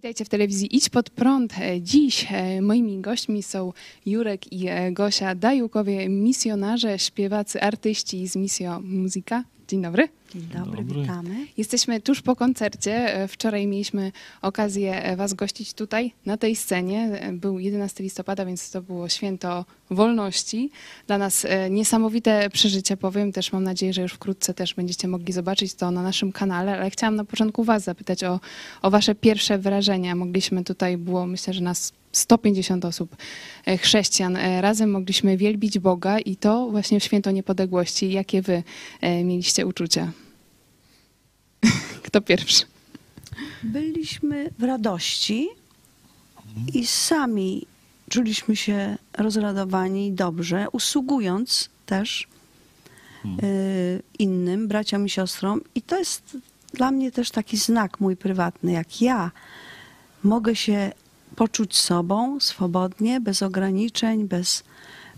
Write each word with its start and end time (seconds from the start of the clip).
Witajcie 0.00 0.24
w 0.24 0.28
telewizji 0.28 0.76
Idź 0.76 0.88
Pod 0.88 1.10
Prąd. 1.10 1.58
E, 1.58 1.80
Dziś 1.80 2.26
e, 2.30 2.62
moimi 2.62 3.00
gośćmi 3.00 3.42
są 3.42 3.72
Jurek 4.06 4.52
i 4.52 4.68
e, 4.68 4.92
Gosia 4.92 5.34
Dajukowie, 5.34 6.08
misjonarze, 6.08 6.98
śpiewacy, 6.98 7.62
artyści 7.62 8.28
z 8.28 8.36
Misjo 8.36 8.80
Muzyka. 8.80 9.44
Dzień 9.68 9.82
dobry. 9.82 10.08
Dzień 10.34 10.42
dobry, 10.42 10.84
Dobry. 10.84 11.00
witamy. 11.00 11.46
Jesteśmy 11.56 12.00
tuż 12.00 12.22
po 12.22 12.36
koncercie. 12.36 13.14
E, 13.14 13.28
Wczoraj 13.28 13.66
mieliśmy 13.66 14.12
okazję 14.42 15.02
e, 15.04 15.16
Was 15.16 15.34
gościć 15.34 15.74
tutaj, 15.74 16.12
na 16.26 16.36
tej 16.36 16.56
scenie. 16.56 17.02
E, 17.20 17.32
Był 17.32 17.58
11 17.58 18.04
listopada, 18.04 18.44
więc 18.46 18.70
to 18.70 18.82
było 18.82 19.08
święto 19.08 19.64
wolności. 19.90 20.70
Dla 21.06 21.18
nas 21.18 21.46
niesamowite 21.70 22.50
przeżycie, 22.52 22.96
powiem. 22.96 23.32
Też 23.32 23.52
mam 23.52 23.64
nadzieję, 23.64 23.92
że 23.92 24.02
już 24.02 24.12
wkrótce 24.12 24.54
też 24.54 24.74
będziecie 24.74 25.08
mogli 25.08 25.32
zobaczyć 25.32 25.74
to 25.74 25.90
na 25.90 26.02
naszym 26.02 26.32
kanale. 26.32 26.72
Ale 26.72 26.90
chciałam 26.90 27.16
na 27.16 27.24
początku 27.24 27.64
Was 27.64 27.82
zapytać 27.82 28.24
o, 28.24 28.40
o 28.82 28.90
Wasze 28.90 29.14
pierwsze 29.14 29.58
wrażenia. 29.58 30.14
Mogliśmy 30.14 30.64
tutaj, 30.64 30.96
było 30.96 31.26
myślę, 31.26 31.54
że 31.54 31.60
nas 31.60 31.92
150 32.12 32.84
osób, 32.84 33.16
chrześcijan. 33.80 34.38
Razem 34.60 34.90
mogliśmy 34.90 35.36
wielbić 35.36 35.78
Boga 35.78 36.18
i 36.18 36.36
to 36.36 36.68
właśnie 36.70 37.00
w 37.00 37.04
święto 37.04 37.30
niepodległości. 37.30 38.12
Jakie 38.12 38.42
Wy 38.42 38.62
mieliście 39.02 39.66
uczucia? 39.66 40.12
Kto 42.06 42.20
pierwszy? 42.20 42.64
Byliśmy 43.62 44.50
w 44.58 44.62
radości 44.62 45.48
i 46.74 46.86
sami 46.86 47.66
czuliśmy 48.10 48.56
się 48.56 48.96
rozradowani 49.18 50.06
i 50.06 50.12
dobrze, 50.12 50.66
usługując 50.72 51.70
też 51.86 52.28
y, 53.42 54.02
innym, 54.18 54.68
braciom 54.68 55.06
i 55.06 55.10
siostrom. 55.10 55.60
I 55.74 55.82
to 55.82 55.98
jest 55.98 56.36
dla 56.74 56.90
mnie 56.90 57.12
też 57.12 57.30
taki 57.30 57.56
znak 57.56 58.00
mój 58.00 58.16
prywatny, 58.16 58.72
jak 58.72 59.02
ja 59.02 59.30
mogę 60.22 60.56
się 60.56 60.92
poczuć 61.36 61.76
sobą 61.76 62.40
swobodnie, 62.40 63.20
bez 63.20 63.42
ograniczeń, 63.42 64.28
bez, 64.28 64.64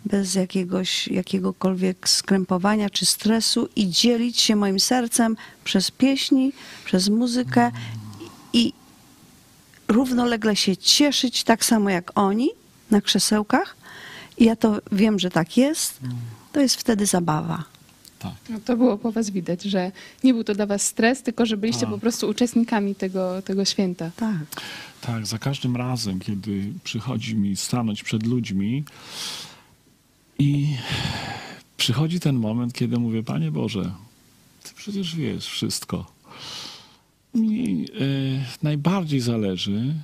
bez 0.05 0.34
jakiegoś, 0.34 1.08
jakiegokolwiek 1.08 2.08
skrępowania 2.08 2.91
czy 2.91 3.06
stresu 3.06 3.69
i 3.77 3.89
dzielić 3.91 4.41
się 4.41 4.56
moim 4.56 4.81
sercem 4.81 5.36
przez 5.64 5.91
pieśni, 5.91 6.53
przez 6.84 7.09
muzykę 7.09 7.70
i 8.53 8.72
równolegle 9.89 10.56
się 10.56 10.77
cieszyć 10.77 11.44
tak 11.44 11.64
samo 11.64 11.91
jak 11.91 12.12
oni 12.14 12.50
na 12.91 13.00
krzesełkach. 13.00 13.77
I 14.39 14.44
ja 14.44 14.56
to 14.56 14.81
wiem, 14.92 15.19
że 15.19 15.31
tak 15.31 15.56
jest. 15.56 16.00
To 16.53 16.61
jest 16.61 16.77
wtedy 16.77 17.06
zabawa. 17.06 17.64
Tak. 18.19 18.33
No 18.48 18.61
to 18.64 18.77
było 18.77 18.98
po 18.98 19.12
was 19.12 19.31
widać, 19.31 19.62
że 19.62 19.92
nie 20.25 20.34
był 20.34 20.44
to 20.44 20.55
dla 20.55 20.66
was 20.66 20.83
stres, 20.83 21.22
tylko 21.22 21.47
że 21.47 21.56
byliście 21.56 21.81
Tak. 21.81 21.91
po 21.91 21.98
prostu 21.98 22.28
uczestnikami 22.28 22.94
tego, 22.94 23.42
tego 23.42 23.64
święta. 23.64 24.11
Tak. 24.16 24.62
Tak, 25.00 25.27
za 25.27 25.39
każdym 25.39 25.77
razem, 25.77 26.20
kiedy 26.20 26.72
przychodzi 26.84 27.37
mi 27.37 27.56
stanąć 27.56 28.03
przed 28.03 28.27
ludźmi 28.27 28.84
i 30.42 30.76
przychodzi 31.76 32.20
ten 32.20 32.36
moment, 32.36 32.72
kiedy 32.72 32.98
mówię, 32.98 33.22
Panie 33.22 33.50
Boże, 33.50 33.92
Ty 34.62 34.70
przecież 34.76 35.16
wiesz 35.16 35.46
wszystko. 35.46 36.06
Mi 37.34 37.84
e, 37.84 38.04
najbardziej 38.62 39.20
zależy, 39.20 39.94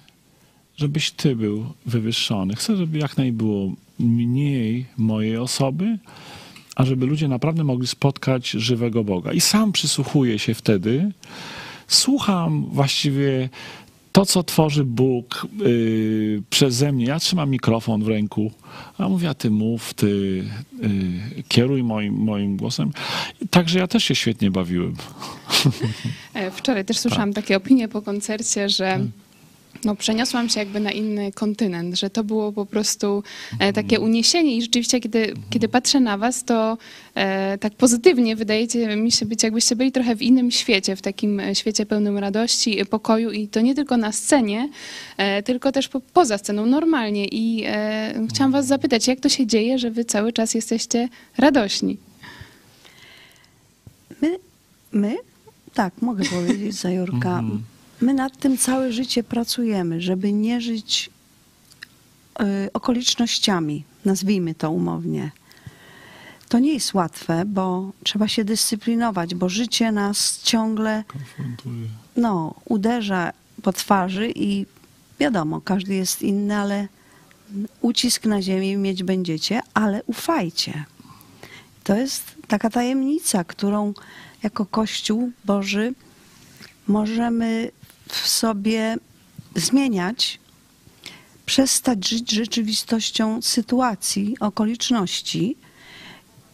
żebyś 0.77 1.11
Ty 1.11 1.37
był 1.37 1.67
wywyższony. 1.87 2.55
Chcę, 2.57 2.77
żeby 2.77 2.99
jak 2.99 3.17
naj 3.17 3.33
było 3.33 3.73
mniej 3.99 4.87
mojej 4.97 5.37
osoby, 5.37 5.99
a 6.77 6.85
żeby 6.85 7.07
ludzie 7.07 7.29
naprawdę 7.29 7.65
mogli 7.65 7.87
spotkać 7.87 8.51
żywego 8.51 9.05
Boga. 9.05 9.33
I 9.33 9.41
sam 9.41 9.73
przysłuchuję 9.73 10.39
się 10.39 10.55
wtedy, 10.55 11.13
słucham 11.89 12.67
właściwie 12.73 13.49
to, 14.13 14.27
co 14.27 14.43
tworzy 14.43 14.85
Bóg 14.85 15.47
yy, 15.59 16.43
przeze 16.51 16.93
mnie. 16.93 17.05
Ja 17.05 17.19
trzymam 17.19 17.51
mikrofon 17.51 18.05
w 18.05 18.09
ręku, 18.09 18.53
a 18.99 19.09
mówię, 19.09 19.29
a 19.29 19.35
ty 19.35 19.51
mów, 19.51 19.95
ty 19.95 20.45
yy, 21.37 21.43
kieruj 21.49 21.83
moim, 21.83 22.15
moim 22.15 22.57
głosem. 22.57 22.91
Także 23.51 23.79
ja 23.79 23.87
też 23.87 24.05
się 24.05 24.15
świetnie 24.15 24.51
bawiłem. 24.51 24.95
E, 26.35 26.51
Wczoraj 26.51 26.85
też 26.85 26.99
słyszałam 26.99 27.33
takie 27.33 27.57
opinie 27.57 27.89
po 27.89 28.03
koncercie, 28.03 28.69
że 28.69 29.01
no, 29.85 29.97
przeniosłam 29.97 30.49
się 30.49 30.61
jakby 30.61 30.81
na 30.81 30.93
inny 30.93 31.33
kontynent, 31.33 31.99
że 31.99 32.11
to 32.11 32.25
było 32.25 32.53
po 32.53 32.67
prostu 32.67 33.23
e, 33.59 33.73
takie 33.73 34.01
uniesienie 34.01 34.57
i 34.57 34.63
rzeczywiście, 34.63 35.01
kiedy, 35.01 35.35
kiedy 35.51 35.69
patrzę 35.69 36.01
na 36.01 36.19
was, 36.19 36.45
to 36.45 36.79
e, 37.15 37.59
tak 37.59 37.75
pozytywnie 37.75 38.37
wydajecie 38.37 38.97
mi 38.97 39.13
się 39.13 39.27
być, 39.27 39.43
jakbyście 39.43 39.77
byli 39.77 39.93
trochę 39.93 40.17
w 40.17 40.23
innym 40.23 40.51
świecie, 40.51 40.97
w 40.97 41.03
takim 41.03 41.41
e, 41.41 41.55
świecie 41.55 41.87
pełnym 41.87 42.19
radości, 42.19 42.87
pokoju 42.87 43.31
i 43.31 43.49
to 43.49 43.61
nie 43.61 43.75
tylko 43.75 43.97
na 43.97 44.13
scenie, 44.13 44.69
e, 45.17 45.43
tylko 45.43 45.73
też 45.73 45.89
po, 45.89 46.01
poza 46.01 46.39
sceną, 46.39 46.67
normalnie. 46.67 47.27
I 47.27 47.65
e, 47.67 48.27
chciałam 48.31 48.53
was 48.53 48.67
zapytać, 48.67 49.09
jak 49.09 49.21
to 49.21 49.29
się 49.29 49.47
dzieje, 49.47 49.79
że 49.79 49.91
wy 49.91 50.05
cały 50.05 50.33
czas 50.33 50.55
jesteście 50.55 51.09
radośni? 51.39 51.97
My, 54.23 54.39
my, 54.93 55.17
tak, 55.75 56.03
mogę 56.03 56.25
powiedzieć 56.25 56.75
za 56.75 56.91
Jurka, 56.91 57.39
Mhm. 57.39 57.78
My 58.01 58.15
nad 58.15 58.37
tym 58.37 58.59
całe 58.59 58.93
życie 58.93 59.23
pracujemy, 59.23 60.01
żeby 60.01 60.33
nie 60.33 60.61
żyć 60.61 61.11
y, 62.41 62.73
okolicznościami, 62.73 63.85
nazwijmy 64.05 64.55
to 64.55 64.71
umownie. 64.71 65.31
To 66.49 66.59
nie 66.59 66.75
jest 66.75 66.95
łatwe, 66.95 67.45
bo 67.47 67.91
trzeba 68.05 68.29
się 68.29 68.45
dyscyplinować, 68.45 69.35
bo 69.35 69.49
życie 69.49 69.93
nas 69.93 70.41
ciągle 70.43 71.05
no, 72.17 72.55
uderza 72.65 73.33
po 73.63 73.73
twarzy 73.73 74.33
i 74.35 74.67
wiadomo, 75.21 75.61
każdy 75.61 75.95
jest 75.95 76.23
inny, 76.23 76.57
ale 76.57 76.89
ucisk 77.81 78.27
na 78.27 78.43
ziemię 78.43 78.77
mieć 78.77 79.03
będziecie, 79.03 79.61
ale 79.75 80.03
ufajcie. 80.07 80.85
To 81.85 81.97
jest 81.97 82.25
taka 82.49 82.71
tajemnica, 82.71 83.45
którą 83.45 83.95
jako 84.43 84.67
Kościół 84.67 85.31
Boży 85.45 85.95
możemy 86.87 87.71
sobie 88.39 88.97
zmieniać, 89.55 90.41
przestać 91.47 92.09
żyć 92.09 92.31
rzeczywistością 92.31 93.43
sytuacji, 93.43 94.37
okoliczności, 94.41 95.57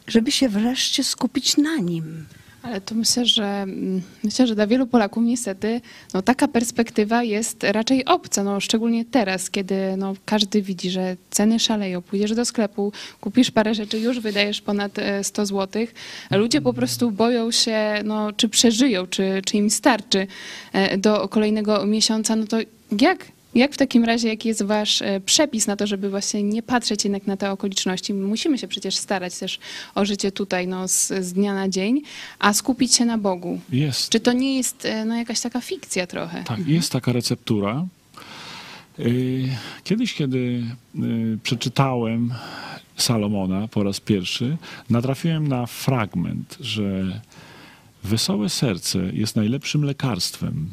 żeby 0.06 0.32
się 0.32 0.48
wreszcie 0.48 1.04
skupić 1.04 1.56
na 1.56 1.76
nim. 1.76 2.26
Ale 2.64 2.80
to 2.80 2.94
myślę, 2.94 3.26
że 3.26 3.44
mm, 3.44 4.02
myślę, 4.22 4.46
że 4.46 4.54
dla 4.54 4.66
wielu 4.66 4.86
Polaków 4.86 5.24
niestety 5.24 5.80
no, 6.14 6.22
taka 6.22 6.48
perspektywa 6.48 7.22
jest 7.22 7.64
raczej 7.64 8.04
obca, 8.04 8.44
no, 8.44 8.60
szczególnie 8.60 9.04
teraz, 9.04 9.50
kiedy 9.50 9.96
no, 9.96 10.14
każdy 10.24 10.62
widzi, 10.62 10.90
że 10.90 11.16
ceny 11.30 11.58
szaleją, 11.58 12.02
pójdziesz 12.02 12.34
do 12.34 12.44
sklepu, 12.44 12.92
kupisz 13.20 13.50
parę 13.50 13.74
rzeczy, 13.74 13.98
już 13.98 14.20
wydajesz 14.20 14.60
ponad 14.60 14.98
e, 14.98 15.24
100 15.24 15.46
zł. 15.46 15.86
Ludzie 16.30 16.60
po 16.60 16.72
prostu 16.72 17.10
boją 17.10 17.50
się, 17.50 17.94
no, 18.04 18.32
czy 18.32 18.48
przeżyją, 18.48 19.06
czy, 19.06 19.42
czy 19.46 19.56
im 19.56 19.70
starczy 19.70 20.26
e, 20.72 20.98
do 20.98 21.28
kolejnego 21.28 21.86
miesiąca. 21.86 22.36
No 22.36 22.46
to 22.46 22.56
jak? 23.00 23.33
Jak 23.54 23.74
w 23.74 23.76
takim 23.76 24.04
razie, 24.04 24.28
jaki 24.28 24.48
jest 24.48 24.62
wasz 24.62 25.02
e, 25.02 25.20
przepis 25.20 25.66
na 25.66 25.76
to, 25.76 25.86
żeby 25.86 26.10
właśnie 26.10 26.42
nie 26.42 26.62
patrzeć 26.62 27.04
jednak 27.04 27.26
na 27.26 27.36
te 27.36 27.50
okoliczności? 27.50 28.14
Musimy 28.14 28.58
się 28.58 28.68
przecież 28.68 28.96
starać 28.96 29.38
też 29.38 29.58
o 29.94 30.04
życie 30.04 30.32
tutaj 30.32 30.66
no, 30.66 30.88
z, 30.88 31.06
z 31.06 31.32
dnia 31.32 31.54
na 31.54 31.68
dzień, 31.68 32.02
a 32.38 32.52
skupić 32.52 32.94
się 32.94 33.04
na 33.04 33.18
Bogu. 33.18 33.60
Jest. 33.72 34.08
Czy 34.08 34.20
to 34.20 34.32
nie 34.32 34.56
jest 34.56 34.84
e, 34.84 35.04
no, 35.04 35.16
jakaś 35.16 35.40
taka 35.40 35.60
fikcja 35.60 36.06
trochę? 36.06 36.44
Tak, 36.44 36.68
jest 36.68 36.92
taka 36.92 37.12
receptura. 37.12 37.86
Yy, 38.98 39.48
Kiedyś, 39.84 40.14
kiedy 40.14 40.64
przeczytałem 41.42 42.34
Salomona 42.96 43.68
po 43.68 43.82
raz 43.82 44.00
pierwszy, 44.00 44.56
natrafiłem 44.90 45.48
na 45.48 45.66
fragment, 45.66 46.56
że 46.60 47.20
wesołe 48.04 48.48
serce 48.48 48.98
jest 48.98 49.36
najlepszym 49.36 49.84
lekarstwem. 49.84 50.68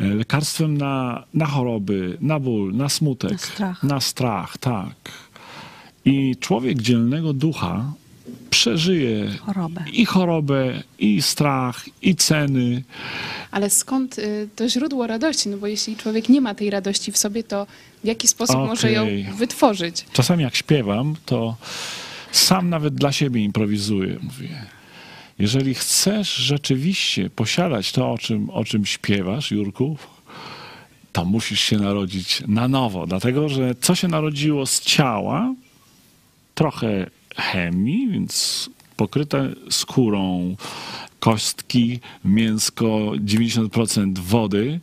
E, 0.00 0.04
Lekarstwem 0.14 0.76
na, 0.78 1.24
na 1.34 1.46
choroby, 1.46 2.16
na 2.20 2.40
ból, 2.40 2.72
na 2.74 2.88
smutek, 2.88 3.30
Na 3.32 3.38
strach. 3.38 3.82
na 3.82 4.00
strach, 4.00 4.58
tak. 4.58 4.94
I 6.04 6.36
człowiek 6.40 6.82
dzielnego 6.82 7.32
ducha 7.32 7.92
przeżyje 8.50 9.28
Chorobę. 9.40 9.84
i 9.92 10.04
chorobę, 10.04 10.82
i 10.98 11.22
strach, 11.22 11.84
i 12.02 12.16
ceny. 12.16 12.82
Ale 13.50 13.70
skąd 13.70 14.18
y, 14.18 14.48
to 14.56 14.68
źródło 14.68 15.06
radości? 15.06 15.48
No 15.48 15.56
bo 15.58 15.66
jeśli 15.66 15.96
człowiek 15.96 16.28
nie 16.28 16.40
ma 16.40 16.54
tej 16.54 16.70
radości 16.70 17.12
w 17.12 17.18
sobie, 17.18 17.44
to 17.44 17.66
w 18.04 18.06
jaki 18.06 18.28
sposób 18.28 18.56
może 18.56 18.92
ją 18.92 19.06
wytworzyć? 19.38 20.04
Czasami 20.12 20.42
jak 20.42 20.56
śpiewam, 20.56 21.16
to 21.26 21.56
sam 22.32 22.70
nawet 22.70 22.94
dla 22.94 23.12
siebie 23.12 23.44
improwizuję. 23.44 24.18
Mówię, 24.22 24.48
jeżeli 25.40 25.74
chcesz 25.74 26.34
rzeczywiście 26.34 27.30
posiadać 27.30 27.92
to, 27.92 28.12
o 28.12 28.18
czym, 28.18 28.50
o 28.50 28.64
czym 28.64 28.86
śpiewasz, 28.86 29.50
Jurku, 29.50 29.96
to 31.12 31.24
musisz 31.24 31.60
się 31.60 31.76
narodzić 31.76 32.42
na 32.48 32.68
nowo. 32.68 33.06
Dlatego, 33.06 33.48
że 33.48 33.74
co 33.80 33.94
się 33.94 34.08
narodziło 34.08 34.66
z 34.66 34.80
ciała, 34.80 35.54
trochę 36.54 37.10
chemii, 37.36 38.08
więc 38.10 38.70
pokryte 38.96 39.48
skórą 39.70 40.56
kostki, 41.20 42.00
mięsko, 42.24 42.86
90% 43.24 44.18
wody. 44.18 44.80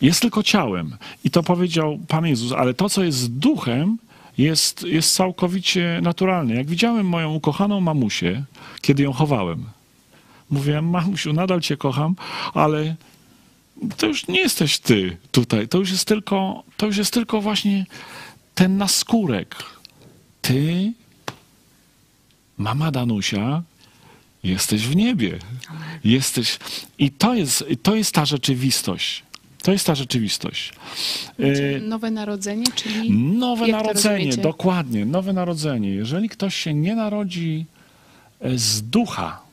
Jest 0.00 0.20
tylko 0.20 0.42
ciałem. 0.42 0.96
I 1.24 1.30
to 1.30 1.42
powiedział 1.42 1.98
Pan 2.08 2.26
Jezus, 2.26 2.52
ale 2.52 2.74
to, 2.74 2.88
co 2.88 3.04
jest 3.04 3.32
duchem, 3.32 3.98
jest, 4.38 4.82
jest 4.82 5.14
całkowicie 5.14 6.00
naturalne. 6.02 6.54
Jak 6.54 6.66
widziałem 6.66 7.06
moją 7.08 7.34
ukochaną 7.34 7.80
mamusię, 7.80 8.44
kiedy 8.80 9.02
ją 9.02 9.12
chowałem, 9.12 9.64
mówiłem, 10.50 10.88
mamusiu, 10.90 11.32
nadal 11.32 11.60
cię 11.60 11.76
kocham, 11.76 12.16
ale 12.54 12.96
to 13.96 14.06
już 14.06 14.28
nie 14.28 14.40
jesteś 14.40 14.78
ty 14.78 15.16
tutaj. 15.32 15.68
To 15.68 15.78
już 15.78 15.90
jest 15.90 16.04
tylko, 16.04 16.62
to 16.76 16.86
już 16.86 16.96
jest 16.96 17.14
tylko 17.14 17.40
właśnie 17.40 17.86
ten 18.54 18.76
naskórek. 18.76 19.56
Ty, 20.42 20.92
mama 22.58 22.90
Danusia, 22.90 23.62
jesteś 24.44 24.86
w 24.86 24.96
niebie. 24.96 25.38
Jesteś. 26.04 26.58
I 26.98 27.10
to 27.10 27.34
jest, 27.34 27.64
to 27.82 27.94
jest 27.94 28.14
ta 28.14 28.24
rzeczywistość. 28.24 29.22
To 29.62 29.72
jest 29.72 29.86
ta 29.86 29.94
rzeczywistość. 29.94 30.72
Y, 31.40 31.80
Nowe 31.82 32.10
narodzenie, 32.10 32.64
czyli 32.74 33.10
Nowe 33.12 33.66
narodzenie, 33.66 34.36
dokładnie, 34.36 35.06
nowe 35.06 35.32
narodzenie. 35.32 35.88
Jeżeli 35.88 36.28
ktoś 36.28 36.54
się 36.54 36.74
nie 36.74 36.94
narodzi 36.94 37.66
e, 38.40 38.58
z 38.58 38.82
ducha, 38.82 39.43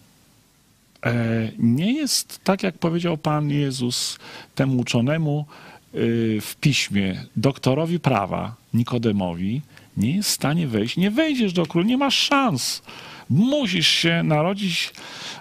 nie 1.57 1.93
jest 1.93 2.39
tak, 2.43 2.63
jak 2.63 2.77
powiedział 2.77 3.17
Pan 3.17 3.49
Jezus 3.49 4.19
temu 4.55 4.79
uczonemu 4.79 5.45
e, 5.45 5.97
w 6.41 6.55
piśmie, 6.61 7.23
doktorowi 7.35 7.99
prawa, 7.99 8.55
Nikodemowi, 8.73 9.61
nie 9.97 10.15
jest 10.15 10.29
w 10.29 10.33
stanie 10.33 10.67
wejść. 10.67 10.97
Nie 10.97 11.11
wejdziesz 11.11 11.53
do 11.53 11.65
króla, 11.65 11.87
nie 11.87 11.97
masz 11.97 12.15
szans. 12.15 12.81
Musisz 13.29 13.87
się 13.87 14.23
narodzić, 14.23 14.93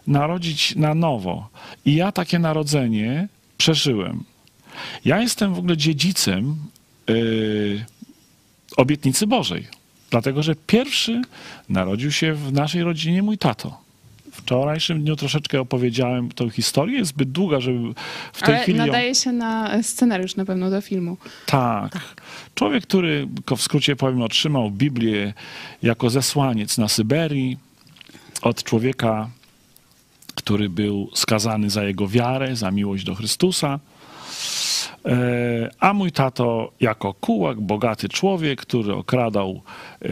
narodzić 0.07 0.77
na 0.77 0.95
nowo. 0.95 1.49
I 1.85 1.95
ja 1.95 2.13
takie 2.13 2.39
narodzenie 2.39 3.29
przeżyłem. 3.59 4.25
Ja 5.05 5.21
jestem 5.21 5.55
w 5.55 5.59
ogóle 5.59 5.77
dziedzicem 5.77 6.56
yy, 7.06 7.85
obietnicy 8.77 9.27
Bożej. 9.27 9.67
Dlatego, 10.11 10.43
że 10.43 10.55
pierwszy 10.67 11.23
narodził 11.69 12.13
się 12.13 12.35
w 12.35 12.53
naszej 12.53 12.83
rodzinie 12.83 13.23
mój 13.23 13.39
tato. 13.39 13.90
Wczorajszym 14.43 15.03
dniu 15.03 15.17
troszeczkę 15.17 15.61
opowiedziałem 15.61 16.33
tę 16.33 16.51
historię, 16.51 16.99
jest 16.99 17.11
zbyt 17.11 17.33
długa, 17.33 17.61
żeby 17.61 17.95
w 18.33 18.43
tej 18.43 18.55
Ale 18.55 18.63
chwili 18.63 18.79
ją... 18.79 18.87
nadaje 18.87 19.15
się 19.15 19.33
na 19.33 19.83
scenariusz 19.83 20.37
na 20.37 20.45
pewno 20.45 20.71
do 20.71 20.81
filmu. 20.81 21.17
Tak. 21.47 21.99
Człowiek, 22.55 22.83
który, 22.87 23.29
w 23.57 23.63
skrócie 23.63 23.97
powiem, 23.97 24.23
otrzymał 24.23 24.71
Biblię 24.71 25.35
jako 25.83 26.11
zesłaniec 26.11 26.79
na 26.79 26.89
Syberii 26.89 27.59
od 28.43 28.63
człowieka, 28.65 29.31
który 30.35 30.69
był 30.69 31.11
skazany 31.15 31.71
za 31.71 31.85
jego 31.85 32.09
wiarę, 32.09 32.57
za 32.57 32.71
miłość 32.71 33.05
do 33.05 33.15
Chrystusa. 33.15 33.79
E, 35.06 35.70
A 35.81 35.93
mój 35.93 36.12
tato, 36.12 36.73
jako 36.81 37.14
kułak, 37.14 37.61
bogaty 37.61 38.08
człowiek, 38.08 38.61
który 38.61 38.94
okradał 38.94 39.62
e, 40.02 40.08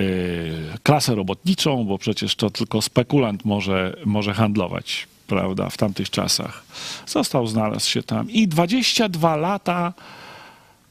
klasę 0.83 1.15
robotniczą, 1.15 1.85
bo 1.85 1.99
przecież 1.99 2.37
to 2.37 2.51
tylko 2.51 2.83
spekulant 2.83 3.45
może, 3.45 3.97
może 4.05 4.35
handlować, 4.35 5.07
prawda, 5.27 5.71
w 5.71 5.77
tamtych 5.77 6.11
czasach. 6.11 6.65
Został, 7.07 7.47
znalazł 7.47 7.91
się 7.91 8.03
tam 8.03 8.31
i 8.31 8.49
22 8.49 9.37
lata 9.37 9.93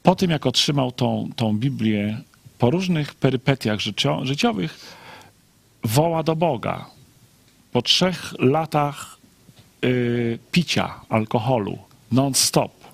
po 0.02 0.14
tym, 0.14 0.30
jak 0.30 0.46
otrzymał 0.46 0.92
tą, 0.92 1.28
tą 1.36 1.56
Biblię, 1.56 2.18
po 2.58 2.70
różnych 2.70 3.14
perypetiach 3.14 3.80
życio, 3.80 4.20
życiowych, 4.26 4.80
woła 5.84 6.22
do 6.22 6.36
Boga. 6.36 6.86
Po 7.72 7.82
trzech 7.82 8.34
latach 8.38 9.18
y, 9.84 10.38
picia 10.52 11.00
alkoholu 11.08 11.78
non-stop. 12.12 12.87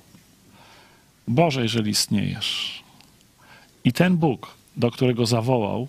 Boże, 1.28 1.62
jeżeli 1.62 1.90
istniejesz. 1.90 2.82
I 3.84 3.92
ten 3.92 4.16
Bóg, 4.16 4.54
do 4.76 4.90
którego 4.90 5.26
zawołał, 5.26 5.88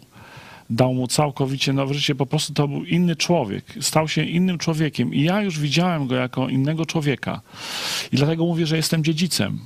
dał 0.69 0.93
mu 0.93 1.07
całkowicie 1.07 1.73
nowe 1.73 1.93
życie. 1.93 2.15
Po 2.15 2.25
prostu 2.25 2.53
to 2.53 2.67
był 2.67 2.83
inny 2.83 3.15
człowiek. 3.15 3.65
Stał 3.81 4.07
się 4.07 4.23
innym 4.23 4.57
człowiekiem. 4.57 5.13
I 5.13 5.21
ja 5.21 5.41
już 5.41 5.59
widziałem 5.59 6.07
go 6.07 6.15
jako 6.15 6.49
innego 6.49 6.85
człowieka. 6.85 7.41
I 8.11 8.15
dlatego 8.15 8.45
mówię, 8.45 8.67
że 8.67 8.77
jestem 8.77 9.03
dziedzicem. 9.03 9.59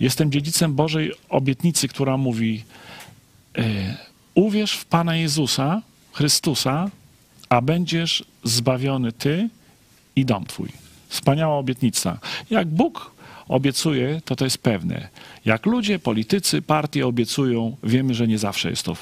Jestem 0.00 0.32
dziedzicem 0.32 0.74
Bożej 0.74 1.12
obietnicy, 1.28 1.88
która 1.88 2.16
mówi: 2.16 2.64
e, 3.58 3.96
Uwierz 4.34 4.72
w 4.72 4.84
Pana 4.84 5.16
Jezusa, 5.16 5.82
Chrystusa, 6.12 6.90
a 7.48 7.60
będziesz 7.60 8.24
zbawiony 8.44 9.12
ty 9.12 9.48
i 10.16 10.24
dom 10.24 10.46
twój. 10.46 10.68
Wspaniała 11.08 11.56
obietnica. 11.56 12.18
Jak 12.50 12.68
Bóg 12.68 13.10
obiecuje, 13.48 14.20
to 14.24 14.36
to 14.36 14.44
jest 14.44 14.58
pewne. 14.58 15.08
Jak 15.44 15.66
ludzie, 15.66 15.98
politycy, 15.98 16.62
partie 16.62 17.06
obiecują, 17.06 17.76
wiemy, 17.82 18.14
że 18.14 18.28
nie 18.28 18.38
zawsze 18.38 18.70
jest 18.70 18.82
to 18.82 18.96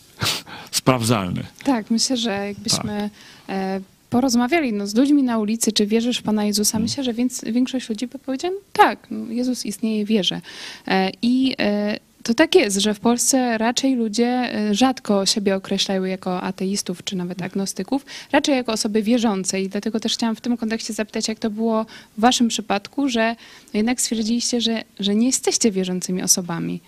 sprawdzalne. 0.70 1.42
Tak, 1.64 1.90
myślę, 1.90 2.16
że 2.16 2.46
jakbyśmy 2.46 3.10
e, 3.48 3.80
porozmawiali 4.10 4.72
no, 4.72 4.86
z 4.86 4.94
ludźmi 4.94 5.22
na 5.22 5.38
ulicy, 5.38 5.72
czy 5.72 5.86
wierzysz 5.86 6.18
w 6.18 6.22
Pana 6.22 6.44
Jezusa, 6.44 6.78
myślę, 6.78 7.04
że 7.04 7.14
większość 7.44 7.88
ludzi 7.88 8.06
by 8.06 8.18
powiedziała, 8.18 8.54
no, 8.54 8.60
tak, 8.72 9.06
no, 9.10 9.32
Jezus 9.32 9.66
istnieje, 9.66 10.04
wierzę. 10.04 10.40
E, 10.88 11.10
I 11.22 11.54
e, 11.58 11.98
to 12.22 12.34
tak 12.34 12.54
jest, 12.54 12.76
że 12.76 12.94
w 12.94 13.00
Polsce 13.00 13.58
raczej 13.58 13.94
ludzie 13.94 14.26
e, 14.26 14.74
rzadko 14.74 15.26
siebie 15.26 15.56
określają 15.56 16.04
jako 16.04 16.40
ateistów, 16.40 17.04
czy 17.04 17.16
nawet 17.16 17.42
agnostyków, 17.42 18.06
raczej 18.32 18.56
jako 18.56 18.72
osoby 18.72 19.02
wierzące. 19.02 19.60
I 19.60 19.68
dlatego 19.68 20.00
też 20.00 20.14
chciałam 20.14 20.36
w 20.36 20.40
tym 20.40 20.56
kontekście 20.56 20.92
zapytać, 20.92 21.28
jak 21.28 21.38
to 21.38 21.50
było 21.50 21.86
w 22.18 22.20
waszym 22.20 22.48
przypadku, 22.48 23.08
że 23.08 23.36
jednak 23.74 24.00
stwierdziliście, 24.00 24.60
że, 24.60 24.82
że 25.00 25.14
nie 25.14 25.26
jesteście 25.26 25.70
wierzącymi 25.70 26.22
osobami. 26.22 26.80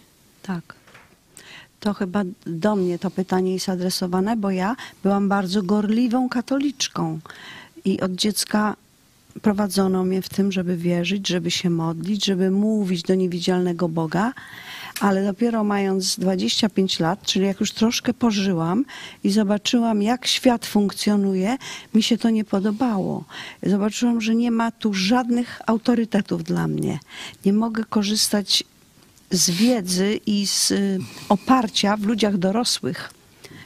Tak. 0.43 0.75
To 1.81 1.95
chyba 1.95 2.23
do 2.47 2.77
mnie 2.77 2.99
to 2.99 3.11
pytanie 3.11 3.53
jest 3.53 3.69
adresowane, 3.69 4.37
bo 4.37 4.51
ja 4.51 4.77
byłam 5.03 5.29
bardzo 5.29 5.63
gorliwą 5.63 6.29
katoliczką 6.29 7.21
i 7.85 8.01
od 8.01 8.13
dziecka 8.13 8.77
prowadzono 9.43 10.05
mnie 10.05 10.23
w 10.23 10.29
tym, 10.29 10.53
żeby 10.53 10.77
wierzyć, 10.77 11.29
żeby 11.29 11.51
się 11.51 11.71
modlić, 11.71 12.25
żeby 12.25 12.51
mówić 12.51 13.03
do 13.03 13.15
niewidzialnego 13.15 13.88
Boga, 13.88 14.33
ale 15.01 15.25
dopiero 15.25 15.65
mając 15.65 16.19
25 16.19 17.01
lat, 17.01 17.23
czyli 17.23 17.47
jak 17.47 17.61
już 17.61 17.73
troszkę 17.73 18.15
pożyłam 18.15 18.85
i 19.25 19.31
zobaczyłam, 19.31 20.03
jak 20.03 20.27
świat 20.27 20.67
funkcjonuje, 20.67 21.57
mi 21.95 22.03
się 22.03 22.19
to 22.19 22.31
nie 22.31 22.45
podobało. 22.45 23.25
Zobaczyłam, 23.63 24.21
że 24.21 24.35
nie 24.35 24.51
ma 24.51 24.71
tu 24.71 24.95
żadnych 24.95 25.61
autorytetów 25.67 26.45
dla 26.45 26.69
mnie. 26.69 26.99
Nie 27.45 27.53
mogę 27.53 27.85
korzystać 27.85 28.65
z 29.31 29.51
wiedzy 29.51 30.21
i 30.27 30.47
z 30.47 30.71
y, 30.71 30.99
oparcia 31.29 31.97
w 31.97 32.03
ludziach 32.03 32.37
dorosłych. 32.37 33.24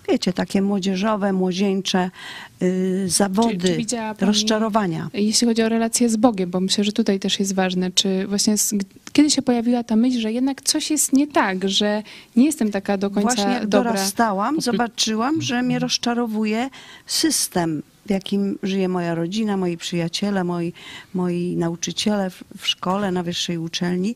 Wiecie, 0.09 0.33
takie 0.33 0.63
młodzieżowe, 0.63 1.33
młodzieńcze 1.33 2.11
y, 2.63 3.05
zawody, 3.09 3.59
czy 3.59 3.97
pani- 3.97 4.15
rozczarowania. 4.21 5.09
Jeśli 5.15 5.47
chodzi 5.47 5.63
o 5.63 5.69
relacje 5.69 6.09
z 6.09 6.17
Bogiem, 6.17 6.51
bo 6.51 6.61
myślę, 6.61 6.85
że 6.85 6.93
tutaj 6.93 7.19
też 7.21 7.41
jest 7.41 7.55
ważne, 7.55 7.91
czy 7.91 8.27
właśnie 8.27 8.59
z, 8.59 8.75
kiedy 9.13 9.31
się 9.31 9.43
pojawiła 9.43 9.85
ta 9.85 9.97
myśl, 9.97 10.21
że 10.21 10.33
jednak 10.33 10.63
coś 10.63 10.91
jest 10.91 11.13
nie 11.13 11.27
tak, 11.27 11.69
że 11.69 12.03
nie 12.37 12.45
jestem 12.45 12.71
taka 12.71 12.97
do 12.97 13.11
końca 13.11 13.35
Właśnie 13.35 13.53
jak 13.53 13.67
dobra. 13.67 13.93
dorastałam, 13.93 14.61
zobaczyłam, 14.61 15.43
że 15.43 15.63
mnie 15.63 15.79
rozczarowuje 15.79 16.71
system, 17.07 17.83
w 18.07 18.11
jakim 18.11 18.59
żyje 18.63 18.89
moja 18.89 19.15
rodzina, 19.15 19.57
moi 19.57 19.77
przyjaciele, 19.77 20.45
moi, 20.45 20.73
moi 21.15 21.57
nauczyciele 21.57 22.31
w, 22.31 22.45
w 22.59 22.67
szkole, 22.67 23.13
na 23.13 23.23
wyższej 23.23 23.59
uczelni. 23.59 24.15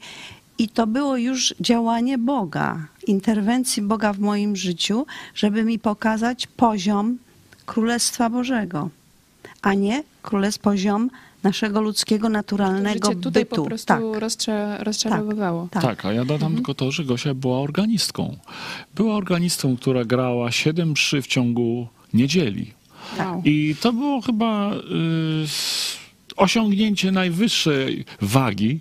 I 0.58 0.68
to 0.68 0.86
było 0.86 1.16
już 1.16 1.54
działanie 1.60 2.18
Boga, 2.18 2.86
interwencji 3.06 3.82
Boga 3.82 4.12
w 4.12 4.18
moim 4.18 4.56
życiu, 4.56 5.06
żeby 5.34 5.64
mi 5.64 5.78
pokazać 5.78 6.46
poziom 6.46 7.18
Królestwa 7.66 8.30
Bożego, 8.30 8.90
a 9.62 9.74
nie 9.74 10.02
królestw 10.22 10.60
poziom 10.60 11.10
naszego 11.42 11.80
ludzkiego, 11.80 12.28
naturalnego 12.28 13.08
Życie 13.08 13.20
tutaj 13.20 13.44
bytu. 13.44 13.56
po 13.56 13.64
prostu 13.64 13.86
tak, 13.86 14.02
rozcza, 14.14 14.78
rozczarowywało. 14.78 15.68
tak. 15.70 15.82
Tak, 15.82 16.04
a 16.04 16.12
ja 16.12 16.24
dodam 16.24 16.54
tylko 16.54 16.74
to, 16.74 16.90
że 16.90 17.04
Gosia 17.04 17.34
była 17.34 17.60
organistką. 17.60 18.36
Była 18.94 19.14
organistką, 19.14 19.76
która 19.76 20.04
grała 20.04 20.52
7 20.52 20.90
mszy 20.90 21.22
w 21.22 21.26
ciągu 21.26 21.86
niedzieli. 22.14 22.72
Wow. 23.18 23.42
I 23.44 23.76
to 23.80 23.92
było 23.92 24.20
chyba 24.20 24.74
y, 24.74 24.78
osiągnięcie 26.36 27.12
najwyższej 27.12 28.04
wagi, 28.20 28.80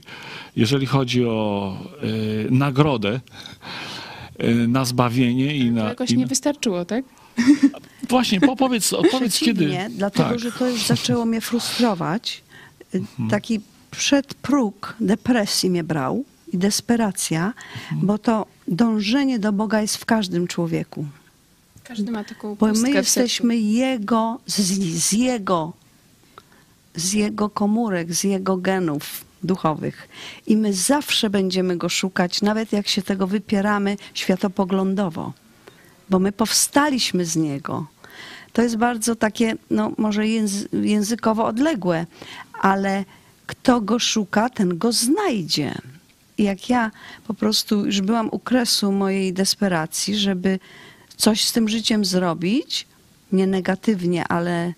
jeżeli 0.56 0.86
chodzi 0.86 1.26
o 1.26 1.78
y, 2.04 2.48
nagrodę 2.52 3.20
y, 4.44 4.68
na 4.68 4.86
zbawienie 4.86 5.56
i 5.58 5.68
To 5.68 5.74
na. 5.76 5.90
jakoś 5.90 6.12
I 6.12 6.18
nie 6.18 6.24
na... 6.24 6.30
wystarczyło, 6.30 6.86
tak? 6.86 7.06
Właśnie, 8.10 8.40
opowiedz, 8.48 8.94
opowiedz 9.04 9.40
kiedy. 9.40 9.66
Przeciwnie, 9.66 9.90
dlatego 9.98 10.30
tak. 10.30 10.40
że 10.40 10.52
to 10.52 10.70
już 10.70 10.86
zaczęło 10.86 11.26
mnie 11.26 11.42
frustrować. 11.42 12.44
Y, 12.96 12.98
Mhm. 12.98 13.30
Taki 13.30 13.60
przedpróg 13.92 14.96
depresji 15.00 15.70
mnie 15.70 15.84
brał 15.84 16.26
i 16.54 16.58
desperacja, 16.58 17.54
Mhm. 17.84 18.08
bo 18.08 18.18
to 18.18 18.46
dążenie 18.68 19.40
do 19.40 19.54
Boga 19.54 19.82
jest 19.82 19.98
w 19.98 20.06
każdym 20.06 20.48
człowieku. 20.48 21.06
Każdy 21.84 22.12
ma 22.12 22.24
taką 22.24 22.56
Bo 22.56 22.68
my 22.68 22.74
w 22.74 22.78
sercu. 22.78 22.98
jesteśmy 22.98 23.58
Jego, 23.58 24.40
z, 24.46 24.56
z 25.04 25.12
Jego 25.12 25.74
z 26.96 27.14
jego 27.14 27.50
komórek, 27.50 28.14
z 28.14 28.24
jego 28.24 28.58
genów 28.58 29.26
duchowych. 29.44 30.10
I 30.48 30.58
my 30.58 30.74
zawsze 30.74 31.30
będziemy 31.30 31.78
go 31.78 31.90
szukać, 31.90 32.42
nawet 32.42 32.74
jak 32.74 32.88
się 32.88 33.02
tego 33.02 33.28
wypieramy 33.28 33.98
światopoglądowo, 34.14 35.34
bo 36.10 36.20
my 36.20 36.32
powstaliśmy 36.32 37.26
z 37.26 37.36
niego. 37.36 37.88
To 38.54 38.62
jest 38.62 38.78
bardzo 38.78 39.16
takie, 39.16 39.56
no 39.70 39.92
może 39.98 40.28
języ 40.28 40.70
językowo 40.74 41.46
odległe, 41.46 42.06
ale 42.62 43.06
kto 43.48 43.82
go 43.82 44.00
szuka, 44.00 44.50
ten 44.50 44.78
go 44.78 44.92
znajdzie. 44.92 45.76
I 46.38 46.44
jak 46.44 46.70
ja 46.70 46.92
po 47.28 47.34
prostu 47.34 47.86
już 47.86 48.02
byłam 48.02 48.30
u 48.32 48.40
kresu 48.40 48.92
mojej 48.92 49.34
desperacji, 49.34 50.16
żeby 50.18 50.60
coś 51.18 51.44
z 51.44 51.52
tym 51.52 51.70
życiem 51.70 52.06
zrobić, 52.06 52.88
nie 53.32 53.48
negatywnie, 53.48 54.28
ale 54.28 54.74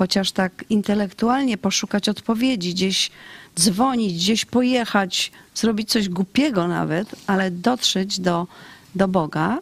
chociaż 0.00 0.32
tak 0.32 0.64
intelektualnie 0.70 1.58
poszukać 1.58 2.08
odpowiedzi, 2.08 2.70
gdzieś 2.70 3.10
dzwonić, 3.58 4.14
gdzieś 4.14 4.44
pojechać, 4.44 5.32
zrobić 5.54 5.90
coś 5.90 6.08
głupiego 6.08 6.68
nawet, 6.68 7.16
ale 7.26 7.50
dotrzeć 7.50 8.20
do, 8.20 8.46
do 8.94 9.08
Boga, 9.08 9.58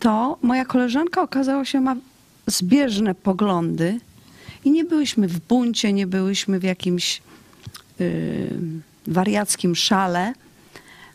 to 0.00 0.38
moja 0.42 0.64
koleżanka 0.64 1.22
okazało 1.22 1.64
się 1.64 1.80
ma 1.80 1.96
zbieżne 2.46 3.14
poglądy 3.14 4.00
i 4.64 4.70
nie 4.70 4.84
byłyśmy 4.84 5.28
w 5.28 5.40
buncie, 5.40 5.92
nie 5.92 6.06
byłyśmy 6.06 6.60
w 6.60 6.62
jakimś 6.62 7.22
yy, 7.98 8.50
wariackim 9.06 9.76
szale, 9.76 10.32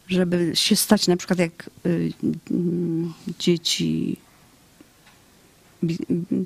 żeby 0.08 0.52
się 0.54 0.76
stać 0.76 1.08
na 1.08 1.18
przykład 1.18 1.40
jak 1.40 1.70
yy, 1.86 2.14
dzieci 3.40 4.18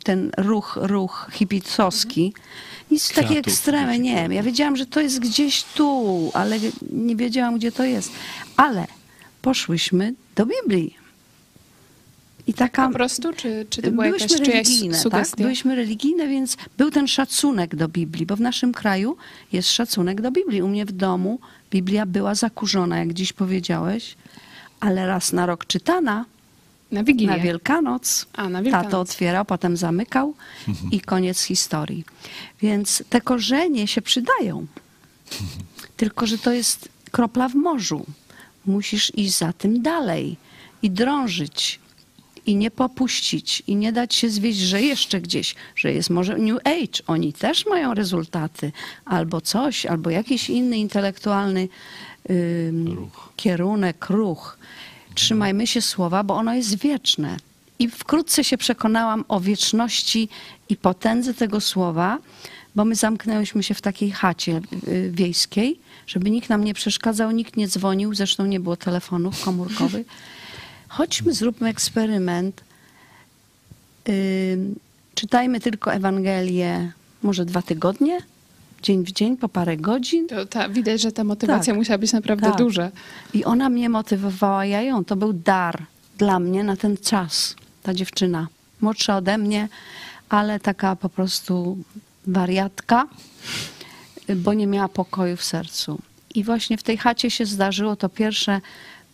ten 0.04 0.32
ruch, 0.38 0.78
ruch 0.82 1.30
hipicowski. 1.34 2.34
Nic 2.92 3.08
Kwiatów, 3.08 3.30
takie 3.30 3.40
ekstremy, 3.40 4.00
nie. 4.00 4.28
Ja 4.32 4.44
wiedziałam, 4.44 4.76
że 4.76 4.86
to 4.86 5.02
jest 5.02 5.20
gdzieś 5.20 5.64
tu, 5.64 6.32
ale 6.34 6.60
nie 6.92 7.16
wiedziałam, 7.16 7.58
gdzie 7.58 7.72
to 7.72 7.84
jest. 7.84 8.12
Ale 8.58 8.88
poszłyśmy 9.42 10.14
do 10.36 10.46
Biblii. 10.46 10.96
I 12.48 12.54
taka... 12.54 12.88
Po 12.88 12.94
prostu? 12.94 13.34
Czy, 13.34 13.66
czy 13.70 13.82
to 13.82 13.92
była 13.92 14.04
Byłyśmy 14.04 14.38
jakaś 14.38 14.48
religijne, 14.48 15.04
tak? 15.12 15.28
Byłyśmy 15.38 15.76
religijne, 15.76 16.28
więc 16.28 16.58
był 16.78 16.92
ten 16.92 17.08
szacunek 17.08 17.76
do 17.76 17.88
Biblii, 17.88 18.26
bo 18.26 18.36
w 18.36 18.42
naszym 18.42 18.74
kraju 18.74 19.18
jest 19.52 19.72
szacunek 19.72 20.22
do 20.22 20.32
Biblii. 20.32 20.62
U 20.62 20.68
mnie 20.68 20.86
w 20.86 20.92
domu 20.92 21.40
Biblia 21.72 22.06
była 22.06 22.36
zakurzona, 22.36 23.00
jak 23.00 23.14
dziś 23.14 23.34
powiedziałeś, 23.34 24.16
ale 24.80 25.08
raz 25.08 25.34
na 25.34 25.46
rok 25.46 25.66
czytana, 25.66 26.26
Na 26.92 27.04
Wigilię. 27.04 27.32
na 27.32 27.40
Wielkanoc. 27.40 28.26
A, 28.34 28.50
na 28.50 28.62
Wielkanoc. 28.64 28.86
Tato 28.86 29.00
otwierał, 29.00 29.46
potem 29.46 29.78
zamykał 29.78 30.34
i 30.92 31.02
koniec 31.02 31.42
historii. 31.42 32.04
Więc 32.62 33.04
te 33.10 33.22
korzenie 33.22 33.88
się 33.88 34.02
przydają. 34.02 34.68
Tylko, 35.98 36.28
że 36.28 36.38
to 36.38 36.52
jest 36.52 36.90
kropla 37.12 37.50
w 37.50 37.56
morzu. 37.56 38.06
Musisz 38.66 39.12
iść 39.18 39.38
za 39.38 39.54
tym 39.54 39.82
dalej 39.82 40.38
i 40.82 40.92
drążyć. 40.92 41.80
I 42.46 42.56
nie 42.56 42.72
popuścić, 42.72 43.64
i 43.68 43.76
nie 43.76 43.94
dać 43.94 44.16
się 44.16 44.30
zwieść, 44.30 44.60
że 44.60 44.82
jeszcze 44.82 45.22
gdzieś, 45.22 45.56
że 45.76 45.94
jest 45.94 46.10
może 46.10 46.38
New 46.38 46.58
Age. 46.64 47.04
Oni 47.08 47.34
też 47.34 47.66
mają 47.66 47.94
rezultaty, 47.94 48.72
albo 49.06 49.42
coś, 49.42 49.86
albo 49.86 50.10
jakiś 50.10 50.50
inny 50.50 50.78
intelektualny 50.78 51.68
ym, 52.30 52.88
Ruch. 52.88 53.34
kierunek, 53.36 54.06
ruch. 54.10 54.58
Trzymajmy 55.20 55.68
się 55.68 55.82
słowa, 55.82 56.24
bo 56.24 56.36
ono 56.36 56.54
jest 56.54 56.78
wieczne. 56.78 57.38
I 57.80 57.90
wkrótce 57.90 58.44
się 58.44 58.58
przekonałam 58.58 59.26
o 59.28 59.40
wieczności 59.40 60.30
i 60.70 60.76
potędze 60.76 61.34
tego 61.34 61.62
słowa, 61.62 62.18
bo 62.76 62.86
my 62.86 62.96
zamknęłyśmy 62.96 63.64
się 63.64 63.74
w 63.74 63.82
takiej 63.82 64.12
chacie 64.12 64.62
y, 64.88 65.12
wiejskiej, 65.14 65.80
żeby 66.08 66.30
nikt 66.30 66.50
nam 66.50 66.64
nie 66.64 66.74
przeszkadzał, 66.74 67.32
nikt 67.32 67.58
nie 67.58 67.68
dzwonił, 67.68 68.14
zresztą 68.14 68.46
nie 68.46 68.60
było 68.60 68.78
telefonów 68.78 69.44
komórkowych. 69.44 70.08
Chodźmy, 70.88 71.34
zróbmy 71.34 71.70
eksperyment. 71.70 72.64
Ym, 74.10 74.76
czytajmy 75.16 75.60
tylko 75.60 75.94
Ewangelię 75.94 76.92
może 77.24 77.46
dwa 77.46 77.62
tygodnie, 77.62 78.20
dzień 78.82 79.06
w 79.06 79.12
dzień, 79.12 79.38
po 79.38 79.50
parę 79.50 79.78
godzin. 79.78 80.28
To 80.28 80.46
ta, 80.46 80.70
widać, 80.70 81.02
że 81.02 81.12
ta 81.12 81.24
motywacja 81.24 81.74
Tak. 81.74 81.78
musiała 81.78 81.98
być 81.98 82.14
naprawdę 82.14 82.48
Tak. 82.48 82.58
duża. 82.58 82.92
I 83.34 83.46
ona 83.46 83.70
mnie 83.70 83.90
motywowała, 83.90 84.66
ja 84.66 84.82
ją. 84.82 85.06
To 85.06 85.16
był 85.16 85.34
dar 85.34 85.84
dla 86.18 86.40
mnie 86.40 86.64
na 86.64 86.76
ten 86.76 86.98
czas. 86.98 87.56
Ta 87.84 87.94
dziewczyna, 87.94 88.48
młodsza 88.82 89.18
ode 89.18 89.38
mnie, 89.38 89.68
ale 90.30 90.60
taka 90.60 90.96
po 90.96 91.10
prostu 91.10 91.78
wariatka, 92.28 93.08
bo 94.36 94.54
nie 94.54 94.68
miała 94.68 94.88
pokoju 94.88 95.38
w 95.38 95.44
sercu. 95.44 96.00
I 96.36 96.44
właśnie 96.44 96.78
w 96.78 96.84
tej 96.84 96.98
chacie 96.98 97.32
się 97.32 97.46
zdarzyło 97.46 97.96
to 97.96 98.10
pierwsze 98.10 98.62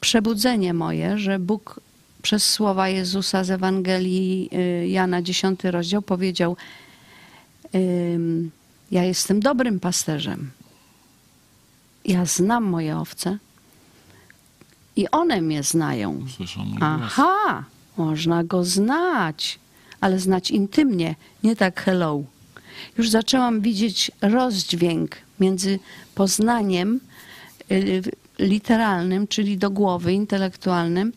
przebudzenie 0.02 0.74
moje, 0.74 1.18
że 1.18 1.40
Bóg 1.40 1.80
przez 2.22 2.50
słowa 2.50 2.90
Jezusa 2.90 3.44
z 3.44 3.52
Ewangelii 3.52 4.50
y, 4.84 4.88
Jana 4.88 5.22
10 5.22 5.64
rozdział 5.64 6.02
powiedział: 6.02 6.58
Ja 8.96 9.04
jestem 9.04 9.40
dobrym 9.40 9.80
pasterzem. 9.80 10.52
Ja 12.06 12.26
znam 12.26 12.64
moje 12.64 12.98
owce 12.98 13.38
i 14.96 15.10
one 15.10 15.42
mnie 15.42 15.64
znają. 15.64 16.26
Aha, 16.82 17.64
można 17.98 18.44
go 18.44 18.64
znać, 18.64 19.60
ale 20.02 20.20
znać 20.20 20.52
intymnie, 20.52 21.16
nie 21.44 21.56
tak 21.56 21.82
hello. 21.82 22.24
Już 22.98 23.10
zaczęłam 23.10 23.62
widzieć 23.62 24.12
rozdźwięk 24.22 25.16
między 25.40 25.80
poznaniem 26.16 27.00
y, 27.72 28.04
literalnym, 28.40 29.28
czyli 29.28 29.58
do 29.58 29.70
głowy, 29.70 30.14
intelektualnym, 30.14 31.14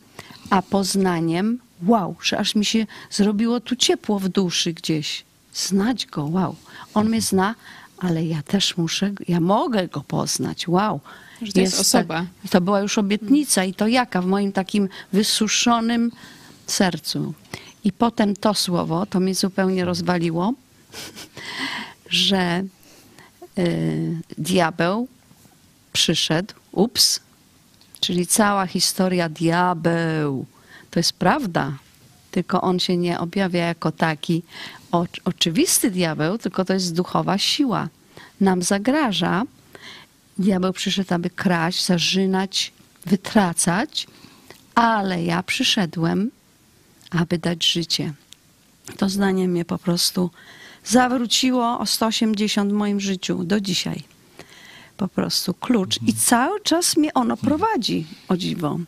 a 0.50 0.62
poznaniem, 0.62 1.58
wow, 1.86 2.16
że 2.22 2.38
aż 2.38 2.54
mi 2.54 2.64
się 2.64 2.86
zrobiło 3.10 3.60
tu 3.60 3.76
ciepło 3.76 4.18
w 4.18 4.28
duszy 4.28 4.72
gdzieś. 4.72 5.24
Znać 5.52 6.06
go, 6.06 6.24
wow. 6.24 6.56
On 6.94 7.08
mnie 7.08 7.20
zna, 7.20 7.54
ale 7.98 8.24
ja 8.24 8.42
też 8.42 8.76
muszę, 8.76 9.12
ja 9.28 9.40
mogę 9.40 9.88
go 9.88 10.00
poznać, 10.00 10.68
wow. 10.68 11.00
Że 11.42 11.52
to 11.52 11.60
jest 11.60 11.80
osoba. 11.80 12.26
Tak, 12.42 12.50
to 12.50 12.60
była 12.60 12.80
już 12.80 12.98
obietnica 12.98 13.64
i 13.64 13.74
to 13.74 13.86
jaka 13.86 14.22
w 14.22 14.26
moim 14.26 14.52
takim 14.52 14.88
wysuszonym 15.12 16.12
sercu. 16.66 17.34
I 17.84 17.92
potem 17.92 18.36
to 18.36 18.54
słowo, 18.54 19.06
to 19.06 19.20
mnie 19.20 19.34
zupełnie 19.34 19.84
rozwaliło, 19.84 20.52
że 22.10 22.64
y, 23.58 24.16
diabeł 24.38 25.08
przyszedł, 25.92 26.54
ups, 26.72 27.20
czyli 28.00 28.26
cała 28.26 28.66
historia 28.66 29.28
diabeł, 29.28 30.46
to 30.90 31.00
jest 31.00 31.12
prawda, 31.12 31.72
tylko 32.30 32.60
on 32.60 32.78
się 32.78 32.96
nie 32.96 33.20
objawia 33.20 33.66
jako 33.66 33.92
taki 33.92 34.42
o, 34.92 35.06
oczywisty 35.24 35.90
diabeł, 35.90 36.38
tylko 36.38 36.64
to 36.64 36.72
jest 36.72 36.94
duchowa 36.94 37.38
siła. 37.38 37.88
Nam 38.40 38.62
zagraża, 38.62 39.44
Diabeł 40.38 40.72
przyszedł, 40.72 41.14
aby 41.14 41.30
kraść, 41.30 41.86
zarzynać, 41.86 42.72
wytracać, 43.06 44.06
ale 44.74 45.22
ja 45.24 45.42
przyszedłem, 45.42 46.30
aby 47.10 47.38
dać 47.38 47.66
życie. 47.66 48.12
To 48.96 49.08
zdanie 49.08 49.48
mnie 49.48 49.64
po 49.64 49.78
prostu 49.78 50.30
zawróciło 50.84 51.78
o 51.78 51.86
180 51.86 52.70
w 52.70 52.74
moim 52.74 53.00
życiu 53.00 53.44
do 53.44 53.60
dzisiaj. 53.60 54.02
Po 54.96 55.08
prostu 55.08 55.54
klucz. 55.54 55.98
I 56.06 56.14
cały 56.14 56.60
czas 56.60 56.96
mnie 56.96 57.14
ono 57.14 57.36
prowadzi, 57.36 58.06
o 58.28 58.36
dziwo. 58.36 58.78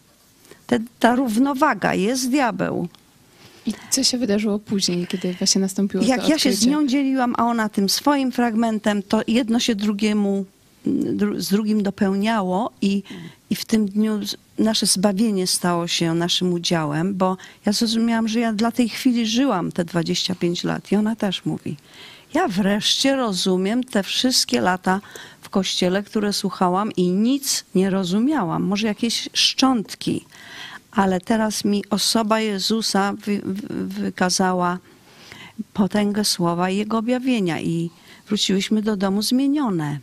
Te, 0.67 0.79
ta 0.99 1.17
równowaga 1.17 1.95
jest 1.95 2.31
diabeł. 2.31 2.89
I 3.67 3.73
co 3.91 4.05
się 4.05 4.19
wydarzyło 4.19 4.59
później, 4.59 5.07
kiedy 5.07 5.35
właśnie 5.35 5.61
nastąpiło 5.61 6.05
Jak 6.05 6.29
ja 6.29 6.39
się 6.39 6.53
z 6.53 6.67
nią 6.67 6.87
dzieliłam, 6.87 7.35
a 7.39 7.47
ona 7.47 7.69
tym 7.69 7.89
swoim 7.89 8.33
fragmentem, 8.33 9.03
to 9.03 9.21
jedno 9.29 9.61
się 9.61 9.75
drugiemu, 9.75 10.45
dru, 10.87 11.41
z 11.41 11.49
drugim 11.49 11.83
dopełniało 11.83 12.71
i, 12.83 13.03
i 13.51 13.55
w 13.55 13.65
tym 13.65 13.87
dniu 13.87 14.21
nasze 14.59 14.87
zbawienie 14.87 15.47
stało 15.47 15.87
się 15.87 16.15
naszym 16.15 16.53
udziałem, 16.53 17.15
bo 17.15 17.37
ja 17.67 17.73
zrozumiałam, 17.73 18.29
że 18.29 18.41
ja 18.41 18.53
dla 18.53 18.73
tej 18.73 18.89
chwili 18.89 19.27
żyłam 19.27 19.73
te 19.73 19.85
25 19.85 20.65
lat 20.65 20.93
i 20.93 20.97
ona 20.97 21.17
też 21.17 21.45
mówi. 21.45 21.77
Ja 22.35 22.49
wreszcie 22.49 23.17
rozumiem 23.17 23.85
te 23.85 24.03
wszystkie 24.03 24.61
lata 24.61 25.01
w 25.41 25.49
kościele, 25.49 26.03
które 26.03 26.33
słuchałam 26.33 26.93
i 26.93 27.11
nic 27.11 27.65
nie 27.75 27.91
rozumiałam. 27.91 28.63
Może 28.63 28.87
jakieś 28.87 29.29
szczątki, 29.33 30.25
ale 30.93 31.21
teraz 31.21 31.65
mi 31.65 31.85
osoba 31.91 32.41
Jezusa 32.41 33.13
wy, 33.13 33.41
wy, 33.45 33.85
wykazała 33.85 34.79
potęgę 35.73 36.25
słowa 36.25 36.71
i 36.71 36.77
jego 36.77 36.99
objawienia 36.99 37.61
i 37.61 37.91
wróciłyśmy 38.27 38.83
do 38.83 38.97
domu 38.97 39.23
zmienione. 39.23 39.99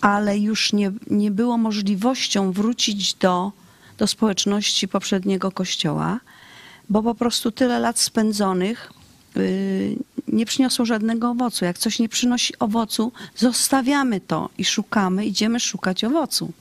Ale 0.00 0.38
już 0.38 0.72
nie, 0.72 0.92
nie 1.10 1.30
było 1.30 1.58
możliwością 1.58 2.52
wrócić 2.52 3.14
do, 3.14 3.52
do 3.98 4.06
społeczności 4.06 4.88
poprzedniego 4.88 5.52
kościoła, 5.52 6.20
bo 6.88 7.02
po 7.02 7.14
prostu 7.14 7.50
tyle 7.50 7.78
lat 7.78 7.98
spędzonych 7.98 8.92
yy, 9.36 9.96
nie 10.28 10.46
przyniosło 10.46 10.84
żadnego 10.84 11.30
owocu. 11.30 11.64
Jak 11.64 11.78
coś 11.78 11.98
nie 11.98 12.08
przynosi 12.08 12.58
owocu, 12.58 13.12
zostawiamy 13.36 14.20
to 14.20 14.50
i 14.58 14.64
szukamy, 14.64 15.26
idziemy 15.26 15.60
szukać 15.60 16.04
owocu. 16.04 16.52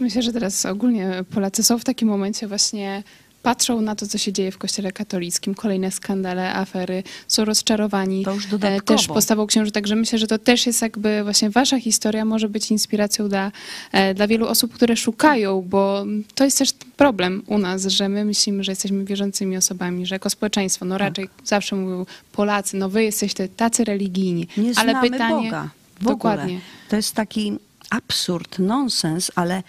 Myślę, 0.00 0.22
że 0.22 0.32
teraz 0.32 0.66
ogólnie 0.66 1.24
Polacy 1.34 1.62
są 1.62 1.78
w 1.78 1.84
takim 1.84 2.08
momencie 2.08 2.48
właśnie 2.48 3.02
patrzą 3.42 3.80
na 3.80 3.96
to, 3.96 4.06
co 4.06 4.18
się 4.18 4.32
dzieje 4.32 4.52
w 4.52 4.58
Kościele 4.58 4.92
katolickim, 4.92 5.54
kolejne 5.54 5.90
skandale, 5.90 6.54
afery, 6.54 7.02
są 7.28 7.44
rozczarowani 7.44 8.24
To 8.24 8.34
już 8.34 8.46
e, 8.46 8.48
dodatkowo. 8.48 8.98
też 8.98 9.06
postawą 9.08 9.46
księży. 9.46 9.72
Także 9.72 9.96
myślę, 9.96 10.18
że 10.18 10.26
to 10.26 10.38
też 10.38 10.66
jest 10.66 10.82
jakby 10.82 11.22
właśnie 11.22 11.50
wasza 11.50 11.80
historia 11.80 12.24
może 12.24 12.48
być 12.48 12.70
inspiracją 12.70 13.28
dla, 13.28 13.52
e, 13.92 14.14
dla 14.14 14.26
wielu 14.26 14.46
osób, 14.48 14.74
które 14.74 14.96
szukają, 14.96 15.62
bo 15.62 16.04
to 16.34 16.44
jest 16.44 16.58
też 16.58 16.72
problem 16.96 17.42
u 17.46 17.58
nas, 17.58 17.86
że 17.86 18.08
my 18.08 18.24
myślimy, 18.24 18.64
że 18.64 18.72
jesteśmy 18.72 19.04
wierzącymi 19.04 19.56
osobami, 19.56 20.06
że 20.06 20.14
jako 20.14 20.30
społeczeństwo, 20.30 20.84
no 20.84 20.98
raczej 20.98 21.28
zawsze 21.44 21.76
mówią 21.76 22.06
Polacy, 22.32 22.76
no 22.76 22.88
wy 22.88 23.04
jesteście 23.04 23.48
tacy 23.48 23.84
religijni, 23.84 24.48
Nie 24.56 24.72
ale 24.76 25.00
pytanie... 25.00 25.44
Boga. 25.44 25.68
W 26.00 26.04
Dokładnie. 26.04 26.44
ogóle. 26.44 26.60
To 26.88 26.96
jest 26.96 27.14
taki 27.14 27.52
absurd, 27.92 28.58
nonsens, 28.58 29.30
ale 29.34 29.62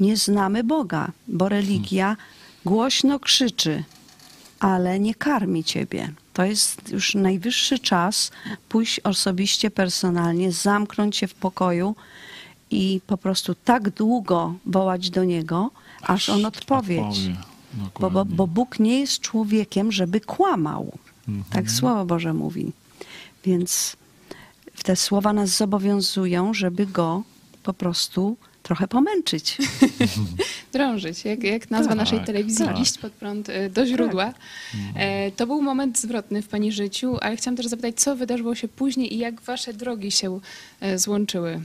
nie 0.00 0.16
znamy 0.16 0.64
Boga, 0.64 1.12
bo 1.28 1.48
religia 1.48 2.16
głośno 2.64 3.20
krzyczy, 3.20 3.84
ale 4.60 5.00
nie 5.00 5.14
karmi 5.14 5.64
ciebie. 5.64 6.12
To 6.32 6.44
jest 6.44 6.92
już 6.92 7.14
najwyższy 7.14 7.78
czas 7.78 8.30
pójść 8.68 9.00
osobiście, 9.00 9.70
personalnie, 9.70 10.52
zamknąć 10.52 11.16
się 11.16 11.26
w 11.26 11.34
pokoju 11.34 11.96
i 12.70 13.00
po 13.06 13.16
prostu 13.16 13.54
tak 13.54 13.90
długo 13.90 14.54
wołać 14.66 15.10
do 15.10 15.24
Niego, 15.24 15.70
aż 16.02 16.28
On 16.28 16.44
odpowiedź. 16.44 17.00
Odpowie. 17.00 17.36
Bo, 18.00 18.10
bo, 18.10 18.24
bo 18.24 18.46
Bóg 18.46 18.78
nie 18.78 19.00
jest 19.00 19.20
człowiekiem, 19.20 19.92
żeby 19.92 20.20
kłamał. 20.20 20.98
Tak 21.50 21.70
Słowo 21.70 22.04
Boże 22.04 22.34
mówi. 22.34 22.72
Więc 23.44 23.96
te 24.82 24.96
słowa 24.96 25.32
nas 25.32 25.50
zobowiązują, 25.50 26.54
żeby 26.54 26.86
go 26.86 27.22
po 27.66 27.74
prostu 27.74 28.36
trochę 28.62 28.88
pomęczyć. 28.88 29.58
drążyć, 30.72 31.24
jak, 31.24 31.42
jak 31.42 31.70
nazwa 31.70 31.88
Tak, 31.88 31.98
naszej 31.98 32.20
telewizji, 32.24 32.64
tak. 32.64 32.78
iść 32.78 32.98
pod 32.98 33.12
prąd 33.12 33.48
e, 33.48 33.70
do 33.70 33.86
źródła. 33.86 34.32
E, 34.96 35.30
To 35.30 35.46
był 35.46 35.62
moment 35.62 35.98
zwrotny 35.98 36.42
w 36.42 36.48
Pani 36.48 36.72
życiu, 36.72 37.16
ale 37.20 37.36
chciałam 37.36 37.56
też 37.56 37.66
zapytać, 37.66 37.94
co 38.00 38.16
wydarzyło 38.16 38.54
się 38.54 38.68
później 38.68 39.14
i 39.14 39.18
jak 39.18 39.40
Wasze 39.40 39.72
drogi 39.72 40.10
się 40.10 40.40
e, 40.80 40.98
złączyły? 40.98 41.60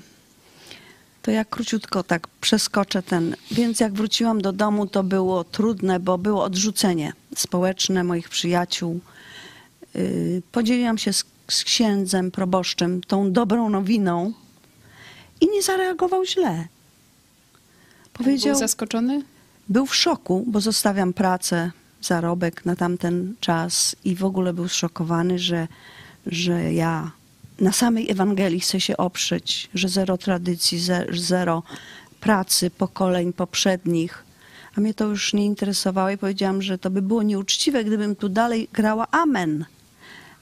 To 1.21 1.31
ja 1.31 1.45
króciutko 1.45 2.03
tak 2.03 2.27
przeskoczę 2.27 3.03
ten. 3.03 3.35
Więc 3.51 3.79
jak 3.79 3.93
wróciłam 3.93 4.41
do 4.41 4.53
domu, 4.53 4.87
to 4.87 5.03
było 5.03 5.43
trudne, 5.43 5.99
bo 5.99 6.17
było 6.17 6.43
odrzucenie 6.43 7.13
społeczne 7.35 8.03
moich 8.03 8.29
przyjaciół. 8.29 8.99
Yy, 9.95 10.41
Podzieliłam 10.51 10.97
się 10.97 11.13
z, 11.13 11.25
z 11.47 11.63
księdzem, 11.63 12.31
proboszczem 12.31 13.01
tą 13.07 13.31
dobrą 13.31 13.69
nowiną 13.69 14.33
i 15.41 15.47
nie 15.49 15.61
zareagował 15.61 16.25
źle. 16.25 16.67
Powiedział, 18.13 18.51
Był 18.53 18.59
zaskoczony? 18.59 19.21
był 19.69 19.85
w 19.85 19.95
szoku, 19.95 20.43
bo 20.47 20.61
zostawiam 20.61 21.13
pracę, 21.13 21.71
zarobek 22.01 22.65
na 22.65 22.75
tamten 22.75 23.33
czas 23.39 23.95
i 24.03 24.15
w 24.15 24.25
ogóle 24.25 24.53
był 24.53 24.67
zszokowany, 24.67 25.39
że, 25.39 25.67
że 26.27 26.73
ja 26.73 27.11
na 27.59 27.71
samej 27.71 28.11
Ewangelii 28.11 28.59
chcę 28.59 28.81
się 28.81 28.97
oprzeć, 28.97 29.69
że 29.73 29.89
zero 29.89 30.17
tradycji, 30.17 30.79
ze- 30.79 31.05
zero 31.13 31.63
pracy 32.19 32.69
pokoleń 32.69 33.33
poprzednich. 33.33 34.23
A 34.77 34.81
mnie 34.81 34.93
to 34.93 35.05
już 35.05 35.33
nie 35.33 35.45
interesowało 35.45 36.09
i 36.09 36.17
powiedziałam, 36.17 36.61
że 36.61 36.77
to 36.77 36.89
by 36.89 37.01
było 37.01 37.23
nieuczciwe, 37.23 37.83
gdybym 37.83 38.15
tu 38.15 38.29
dalej 38.29 38.67
grała 38.73 39.07
amen, 39.11 39.65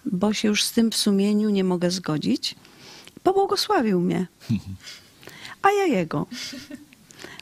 bo 0.05 0.33
się 0.33 0.47
już 0.47 0.63
z 0.63 0.71
tym 0.71 0.91
w 0.91 0.97
sumieniu 0.97 1.49
nie 1.49 1.63
mogę 1.63 1.91
zgodzić. 1.91 2.55
Pobłogosławił 3.23 3.99
mnie, 3.99 4.27
a 5.61 5.71
ja 5.71 5.85
jego 5.85 6.27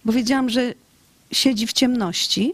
bo 0.08 0.14
wiedziałam, 0.14 0.50
że 0.50 0.74
siedzi 1.32 1.68
w 1.68 1.74
ciemności, 1.74 2.54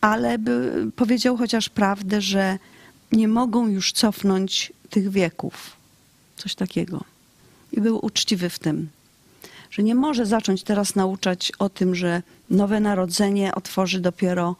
ale 0.00 0.38
by, 0.38 0.86
powiedział 0.96 1.36
chociaż 1.36 1.68
prawdę, 1.68 2.20
że 2.20 2.58
nie 3.12 3.28
mogą 3.28 3.68
już 3.68 3.92
cofnąć 3.92 4.72
tych 4.90 5.10
wieków. 5.10 5.76
Coś 6.36 6.54
takiego. 6.54 7.04
I 7.72 7.80
był 7.80 8.04
uczciwy 8.06 8.50
w 8.50 8.58
tym, 8.58 8.88
że 9.70 9.82
nie 9.82 9.94
może 9.94 10.26
zacząć 10.26 10.62
teraz 10.62 10.94
nauczać 10.94 11.52
o 11.58 11.68
tym, 11.68 11.94
że 11.94 12.22
nowe 12.50 12.80
narodzenie 12.80 13.54
otworzy 13.54 14.00
dopiero 14.00 14.56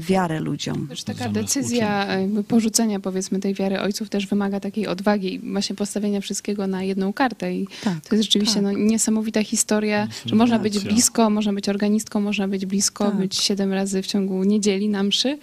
wiarę 0.00 0.40
ludziom. 0.40 0.88
Też 0.88 1.02
taka 1.04 1.28
decyzja 1.28 2.06
e, 2.08 2.20
jakby 2.20 2.44
porzucenia 2.44 3.00
powiedzmy 3.00 3.40
tej 3.40 3.54
wiary 3.54 3.80
ojców 3.80 4.08
też 4.08 4.26
wymaga 4.26 4.60
takiej 4.60 4.86
odwagi 4.86 5.38
właśnie 5.52 5.76
postawienia 5.76 6.20
wszystkiego 6.20 6.66
na 6.66 6.82
jedną 6.82 7.12
kartę 7.12 7.54
i 7.54 7.66
Tak, 7.84 8.06
to 8.08 8.14
jest 8.14 8.24
rzeczywiście 8.24 8.54
tak. 8.54 8.62
no, 8.62 8.72
niesamowita 8.72 9.44
historia, 9.44 10.08
że 10.26 10.36
można 10.36 10.58
być 10.58 10.78
blisko, 10.78 11.30
można 11.30 11.52
być 11.52 11.68
organistką, 11.68 12.20
można 12.20 12.48
być 12.48 12.66
blisko, 12.66 13.04
Tak. 13.04 13.16
być 13.16 13.36
siedem 13.36 13.72
razy 13.72 14.02
w 14.02 14.06
ciągu 14.06 14.44
niedzieli 14.44 14.88
na 14.88 15.02
mszy, 15.02 15.38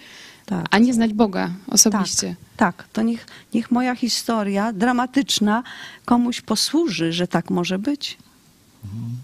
Tak. 0.46 0.66
a 0.70 0.78
nie 0.78 0.94
znać 0.94 1.12
Boga 1.12 1.50
osobiście. 1.68 2.36
Tak, 2.56 2.76
tak. 2.76 2.88
To 2.92 3.02
niech, 3.02 3.26
niech 3.54 3.70
moja 3.70 3.94
historia 3.94 4.72
dramatyczna 4.72 5.62
komuś 6.04 6.40
posłuży, 6.40 7.12
że 7.12 7.28
tak 7.28 7.50
może 7.50 7.78
być. 7.78 8.18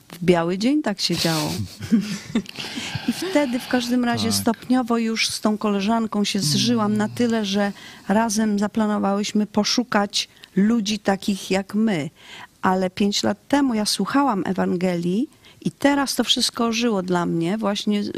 W 0.09 0.25
biały 0.25 0.59
dzień 0.59 0.83
tak 0.83 1.01
się 1.01 1.17
działo. 1.17 1.53
I 3.09 3.13
wtedy 3.13 3.61
w 3.61 3.69
każdym 3.69 4.05
razie 4.05 4.29
Tak. 4.29 4.39
stopniowo 4.41 4.99
już 4.99 5.29
z 5.29 5.41
tą 5.41 5.59
koleżanką 5.59 6.25
się 6.25 6.41
zżyłam 6.41 6.97
na 6.97 7.09
tyle, 7.09 7.45
że 7.45 7.73
razem 8.09 8.59
zaplanowałyśmy 8.59 9.47
poszukać 9.47 10.29
ludzi 10.57 10.99
takich 10.99 11.51
jak 11.51 11.75
my. 11.75 12.11
Ale 12.63 12.91
pięć 12.91 13.23
lat 13.23 13.49
temu 13.49 13.75
ja 13.75 13.87
słuchałam 13.87 14.43
Ewangelii 14.47 15.29
i 15.61 15.71
teraz 15.71 16.15
to 16.15 16.25
wszystko 16.25 16.67
ożyło 16.67 17.03
dla 17.03 17.27
mnie 17.27 17.59
właśnie 17.59 18.05
z, 18.05 18.09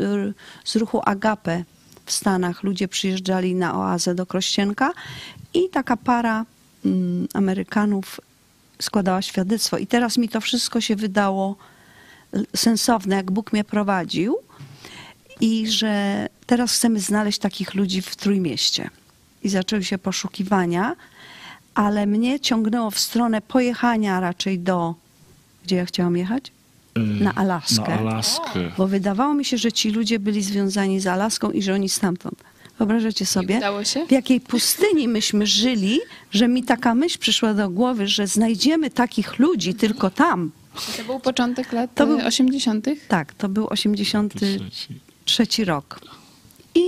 y, 0.76 0.78
ruchu 0.78 1.00
Agape 1.04 1.64
w 2.06 2.12
Stanach. 2.12 2.62
Ludzie 2.62 2.88
przyjeżdżali 2.88 3.54
na 3.54 3.78
oazę 3.78 4.14
do 4.14 4.26
Krościenka 4.26 4.92
i 5.54 5.68
taka 5.68 5.96
para 5.96 6.44
mm, 6.84 7.28
Amerykanów 7.34 8.20
składała 8.84 9.22
świadectwo. 9.22 9.78
I 9.78 9.86
teraz 9.86 10.18
mi 10.18 10.28
to 10.28 10.40
wszystko 10.40 10.80
się 10.80 10.96
wydało 10.96 11.56
sensowne, 12.56 13.16
jak 13.16 13.30
Bóg 13.30 13.52
mnie 13.52 13.64
prowadził 13.64 14.36
i 15.40 15.66
że 15.70 16.26
teraz 16.46 16.72
chcemy 16.72 17.00
znaleźć 17.00 17.38
takich 17.38 17.74
ludzi 17.74 18.02
w 18.02 18.16
Trójmieście. 18.16 18.90
I 19.42 19.48
zaczęły 19.48 19.84
się 19.84 19.98
poszukiwania, 19.98 20.96
ale 21.74 22.06
mnie 22.06 22.40
ciągnęło 22.40 22.90
w 22.90 22.98
stronę 22.98 23.40
pojechania 23.40 24.20
raczej 24.20 24.58
do... 24.58 24.94
Gdzie 25.64 25.76
ja 25.76 25.86
chciałam 25.86 26.16
jechać? 26.16 26.52
Y, 26.98 27.00
na 27.00 27.34
Alaskę. 27.34 27.88
Na 27.88 27.98
Alaskę. 27.98 28.70
Bo 28.78 28.86
wydawało 28.86 29.34
mi 29.34 29.44
się, 29.44 29.58
że 29.58 29.72
ci 29.72 29.90
ludzie 29.90 30.18
byli 30.18 30.42
związani 30.42 31.00
z 31.00 31.06
Alaską 31.06 31.50
i 31.50 31.62
że 31.62 31.74
oni 31.74 31.88
stamtąd. 31.88 32.44
Wyobrażacie 32.78 33.26
sobie? 33.26 33.60
W 34.08 34.12
jakiej 34.12 34.40
pustyni 34.40 35.08
myśmy 35.08 35.46
żyli, 35.46 36.00
że 36.30 36.48
mi 36.48 36.62
taka 36.64 36.94
myśl 36.94 37.18
przyszła 37.18 37.54
do 37.54 37.70
głowy, 37.70 38.08
że 38.08 38.26
znajdziemy 38.26 38.90
takich 38.90 39.38
ludzi 39.38 39.74
tylko 39.74 40.10
tam. 40.10 40.50
To 40.96 41.04
był 41.04 41.20
początek 41.20 41.72
lat 41.72 41.90
To 41.94 42.06
był- 42.06 42.18
e, 42.18 42.26
80. 42.26 42.86
Tak, 43.08 43.32
to 43.34 43.48
był 43.48 43.66
83 43.68 44.58
Trzeci. 45.24 45.64
rok. 45.64 46.00
I 46.74 46.82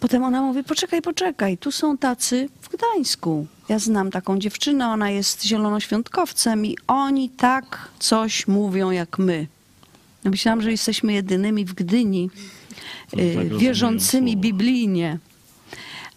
potem 0.00 0.24
ona 0.24 0.42
mówi, 0.42 0.64
poczekaj, 0.64 1.02
poczekaj, 1.02 1.58
tu 1.58 1.72
są 1.72 1.98
tacy 1.98 2.48
w 2.60 2.68
Gdańsku. 2.68 3.46
Ja 3.68 3.78
znam 3.78 4.10
taką 4.10 4.38
dziewczynę, 4.38 4.88
ona 4.88 5.10
jest 5.10 5.44
zielonoświątkowcem 5.44 6.66
i 6.66 6.76
oni 6.86 7.30
tak 7.30 7.88
coś 7.98 8.48
mówią 8.48 8.90
jak 8.90 9.18
my. 9.18 9.46
Ja 10.24 10.30
myślałam, 10.30 10.62
że 10.62 10.70
jesteśmy 10.70 11.12
jedynymi 11.12 11.64
w 11.64 11.74
Gdyni 11.74 12.30
Tak 13.10 13.20
y, 13.20 13.34
rozumieją 13.34 13.58
wierzącymi 13.58 14.30
słowo. 14.32 14.42
biblijnie. 14.42 15.18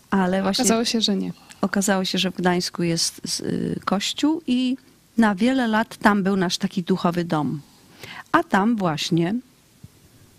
Ale 0.10 0.41
właśnie 0.41 0.62
Okazało 0.63 0.86
się, 0.86 1.01
że 1.01 1.15
nie. 1.15 1.32
okazało 1.62 2.06
się, 2.06 2.17
że 2.17 2.32
w 2.32 2.36
Gdańsku 2.36 2.84
jest 2.84 3.21
z- 3.25 3.39
y, 3.39 3.79
kościół 3.86 4.41
i 4.47 4.77
na 5.17 5.36
wiele 5.36 5.67
lat 5.67 5.97
tam 5.97 6.23
był 6.23 6.36
nasz 6.36 6.58
taki 6.58 6.84
duchowy 6.84 7.23
dom. 7.25 7.62
A 8.32 8.43
tam 8.43 8.75
właśnie, 8.75 9.36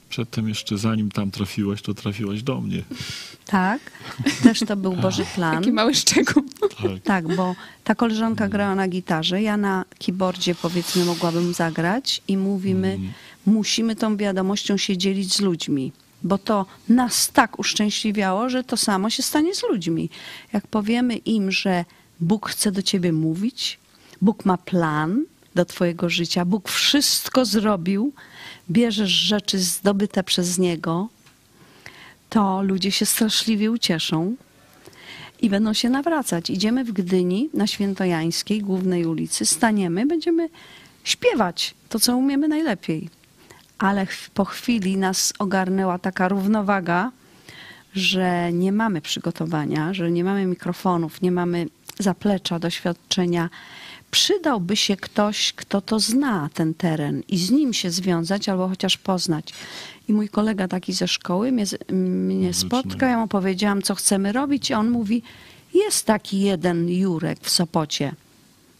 Przedtem 0.08 0.48
jeszcze 0.48 0.78
zanim 0.78 1.10
tam 1.10 1.30
trafiłaś, 1.30 1.82
to 1.82 1.94
trafiłaś 1.94 2.42
do 2.42 2.60
mnie. 2.60 2.82
tak, 3.46 3.80
też 4.42 4.60
to 4.60 4.76
był 4.76 4.92
Boży 4.96 5.24
plan. 5.34 5.58
Taki 5.58 5.72
mały 5.72 5.94
szczegół. 5.94 6.42
Tak. 6.60 7.02
Tak, 7.04 7.36
bo 7.36 7.54
ta 7.84 7.94
koleżanka 7.94 8.48
grała 8.48 8.74
na 8.74 8.88
gitarze, 8.88 9.42
ja 9.42 9.56
na 9.56 9.84
keyboardzie 10.06 10.54
powiedzmy 10.54 11.04
mogłabym 11.04 11.54
zagrać 11.54 12.22
i 12.28 12.36
mówimy, 12.36 12.98
musimy 13.46 13.96
tą 13.96 14.16
wiadomością 14.16 14.76
się 14.76 14.96
dzielić 14.96 15.32
z 15.34 15.40
ludźmi, 15.40 15.92
bo 16.24 16.38
to 16.38 16.66
nas 16.88 17.30
tak 17.32 17.58
uszczęśliwiało, 17.58 18.48
że 18.48 18.64
to 18.64 18.76
samo 18.76 19.10
się 19.10 19.22
stanie 19.22 19.54
z 19.54 19.62
ludźmi. 19.62 20.10
Jak 20.52 20.66
powiemy 20.66 21.16
im, 21.16 21.50
że 21.50 21.84
Bóg 22.20 22.50
chce 22.50 22.72
do 22.72 22.82
ciebie 22.82 23.12
mówić, 23.12 23.78
Bóg 24.22 24.44
ma 24.44 24.58
plan 24.58 25.24
do 25.54 25.64
twojego 25.64 26.10
życia, 26.10 26.44
Bóg 26.44 26.68
wszystko 26.68 27.44
zrobił, 27.44 28.12
bierzesz 28.70 29.10
rzeczy 29.10 29.58
zdobyte 29.58 30.24
przez 30.24 30.58
Niego, 30.58 31.08
to 32.30 32.62
ludzie 32.62 32.90
się 32.90 33.06
straszliwie 33.06 33.70
ucieszą. 33.70 34.36
i 35.42 35.50
będą 35.50 35.72
się 35.72 35.90
nawracać. 35.90 36.50
Idziemy 36.50 36.84
w 36.84 36.92
Gdyni 36.92 37.50
na 37.54 37.66
Świętojańskiej, 37.66 38.60
głównej 38.60 39.06
ulicy, 39.06 39.46
staniemy, 39.46 40.06
będziemy 40.06 40.48
śpiewać 41.04 41.74
to, 41.88 42.00
co 42.00 42.16
umiemy 42.16 42.48
najlepiej. 42.48 43.08
Ale 43.84 44.06
po 44.34 44.44
chwili 44.44 44.96
nas 44.96 45.32
ogarnęła 45.38 45.98
taka 45.98 46.28
równowaga, 46.28 47.10
że 47.94 48.52
nie 48.52 48.72
mamy 48.72 49.00
przygotowania, 49.00 49.94
że 49.94 50.10
nie 50.10 50.24
mamy 50.24 50.46
mikrofonów, 50.46 51.22
nie 51.22 51.32
mamy 51.32 51.66
zaplecza, 51.98 52.58
doświadczenia. 52.58 53.50
Przydałby 54.10 54.76
się 54.76 54.96
ktoś, 54.96 55.52
kto 55.52 55.80
to 55.80 56.00
zna, 56.00 56.48
ten 56.54 56.74
teren 56.74 57.22
i 57.28 57.38
z 57.38 57.50
nim 57.50 57.72
się 57.72 57.90
związać 57.90 58.48
albo 58.48 58.68
chociaż 58.68 58.96
poznać. 58.96 59.54
I 60.08 60.12
mój 60.12 60.28
kolega 60.28 60.68
taki 60.68 60.92
ze 60.92 61.08
szkoły 61.08 61.52
mnie, 61.52 61.64
mnie 61.92 62.54
spotkał, 62.54 63.08
ja 63.08 63.18
mu 63.18 63.28
powiedziałam, 63.28 63.82
co 63.82 63.94
chcemy 63.94 64.32
robić, 64.32 64.70
i 64.70 64.74
on 64.74 64.90
mówi, 64.90 65.22
jest 65.74 66.06
taki 66.06 66.40
jeden 66.40 66.88
Jurek 66.88 67.38
w 67.40 67.50
Sopocie. 67.50 68.12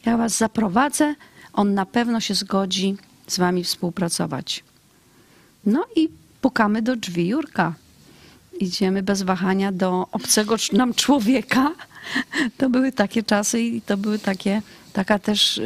Ja 0.07 0.17
was 0.17 0.38
zaprowadzę, 0.38 1.14
on 1.53 1.75
na 1.75 1.87
pewno 1.87 2.21
się 2.21 2.35
zgodzi 2.35 2.97
z 3.27 3.38
wami 3.38 3.64
współpracować. 3.64 4.64
No 5.66 5.87
i 5.96 6.09
pukamy 6.40 6.83
do 6.83 6.96
drzwi 6.96 7.29
Jurka. 7.29 7.74
Idziemy 8.61 9.03
bez 9.03 9.22
wahania 9.22 9.72
do 9.72 10.07
obcego 10.12 10.57
nam 10.72 10.94
człowieka. 10.94 11.72
To 12.59 12.70
były 12.70 12.92
takie 12.92 13.22
czasy 13.22 13.61
i 13.61 13.83
to 13.83 13.96
były 13.96 14.18
takie, 14.18 14.62
taka 14.92 15.18
też 15.18 15.61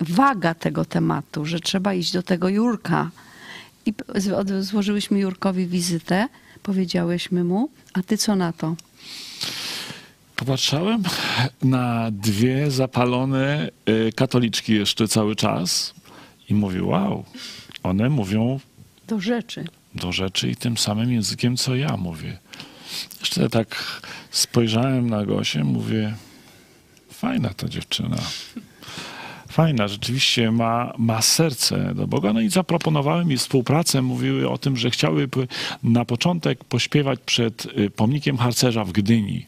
waga 0.00 0.54
tego 0.54 0.84
tematu, 0.84 1.46
że 1.46 1.60
trzeba 1.60 1.94
iść 1.94 2.12
do 2.12 2.22
tego 2.22 2.48
Jurka. 2.48 3.10
I 3.86 3.94
złożyłyśmy 4.60 5.18
Jurkowi 5.18 5.66
wizytę, 5.66 6.28
powiedziałyśmy 6.62 7.44
mu, 7.44 7.70
a 7.94 8.02
ty 8.02 8.16
co 8.16 8.36
na 8.36 8.52
to? 8.52 8.76
Popatrzałem 10.36 11.02
na 11.62 12.10
dwie 12.10 12.70
zapalone 12.70 13.70
y, 13.88 14.12
katoliczki 14.16 14.74
jeszcze 14.74 15.08
cały 15.08 15.36
czas 15.36 15.94
i 16.48 16.54
mówię, 16.54 16.84
wow, 16.84 17.24
one 17.82 18.10
mówią 18.10 18.60
Do 19.10 19.20
rzeczy. 19.20 19.64
do 19.94 20.12
rzeczy 20.12 20.50
i 20.50 20.56
tym 20.56 20.76
samym 20.76 21.12
językiem, 21.12 21.56
co 21.56 21.74
ja 21.76 21.96
mówię. 21.96 22.38
Jeszcze 23.20 23.50
tak 23.50 24.00
spojrzałem 24.30 25.10
na 25.10 25.24
Gosię, 25.26 25.64
mówię, 25.64 26.14
fajna 27.12 27.48
ta 27.48 27.68
dziewczyna. 27.68 28.16
Fajna, 29.48 29.88
rzeczywiście 29.88 30.50
ma, 30.50 30.92
ma 30.98 31.22
serce 31.22 31.94
do 31.94 32.06
Boga. 32.06 32.32
No 32.32 32.40
i 32.40 32.48
zaproponowałem 32.48 33.28
jej 33.28 33.38
współpracę. 33.38 34.02
Mówiły 34.02 34.50
o 34.50 34.58
tym, 34.58 34.76
że 34.76 34.90
chciałyby 34.90 35.48
na 35.82 36.04
początek 36.04 36.64
pośpiewać 36.64 37.20
przed 37.26 37.66
y, 37.78 37.90
pomnikiem 37.90 38.36
harcerza 38.36 38.84
w 38.84 38.92
Gdyni. 38.92 39.46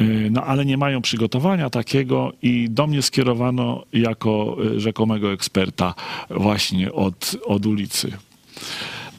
Y, 0.00 0.28
No 0.30 0.44
ale 0.44 0.64
nie 0.64 0.76
mają 0.76 1.02
przygotowania 1.02 1.70
takiego 1.70 2.32
i 2.42 2.70
do 2.70 2.86
mnie 2.86 3.02
skierowano 3.02 3.84
jako 3.92 4.56
y, 4.76 4.80
rzekomego 4.80 5.32
eksperta 5.32 5.94
właśnie 6.30 6.92
od, 6.92 7.36
od 7.46 7.66
ulicy. 7.66 8.12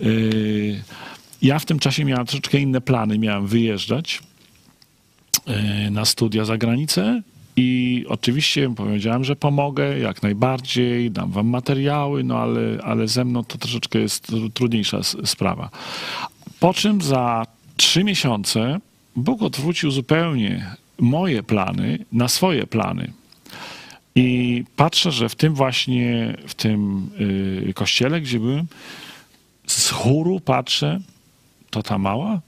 Y, 0.02 0.84
Ja 1.42 1.60
w 1.60 1.66
tym 1.66 1.80
czasie 1.80 2.06
miałem 2.06 2.26
troszeczkę 2.26 2.60
inne 2.60 2.82
plany. 2.82 3.20
Miałem 3.20 3.48
wyjeżdżać 3.48 4.20
y, 5.88 5.92
na 5.92 6.06
studia 6.06 6.46
za 6.46 6.58
granicę 6.58 7.22
i 7.56 8.06
oczywiście 8.10 8.76
powiedziałem, 8.76 9.24
że 9.24 9.36
pomogę 9.36 10.00
jak 10.00 10.24
najbardziej, 10.24 11.12
dam 11.12 11.32
wam 11.32 11.48
materiały, 11.48 12.24
no 12.24 12.38
ale, 12.38 12.62
ale 12.84 13.08
ze 13.08 13.26
mną 13.26 13.44
to 13.44 13.58
troszeczkę 13.58 14.00
jest 14.00 14.32
tru- 14.32 14.50
trudniejsza 14.54 15.04
sprawa. 15.26 15.70
Po 16.60 16.74
czym 16.74 17.02
za 17.02 17.46
trzy 17.78 18.04
miesiące 18.04 18.80
Bóg 19.16 19.42
odwrócił 19.42 19.92
zupełnie 19.92 20.76
moje 21.00 21.44
plany 21.44 22.00
na 22.12 22.28
swoje 22.28 22.68
plany. 22.68 23.12
I 24.16 24.64
patrzę, 24.76 25.12
że 25.12 25.30
w 25.30 25.36
tym 25.36 25.54
właśnie, 25.54 26.38
w 26.48 26.54
tym 26.54 27.10
y, 27.70 27.74
kościele, 27.74 28.22
gdzie 28.22 28.40
byłem, 28.40 28.68
z 29.74 29.90
chóru 29.90 30.40
patrzę, 30.40 31.00
to 31.70 31.84
ta 31.84 31.98
mała, 31.98 32.42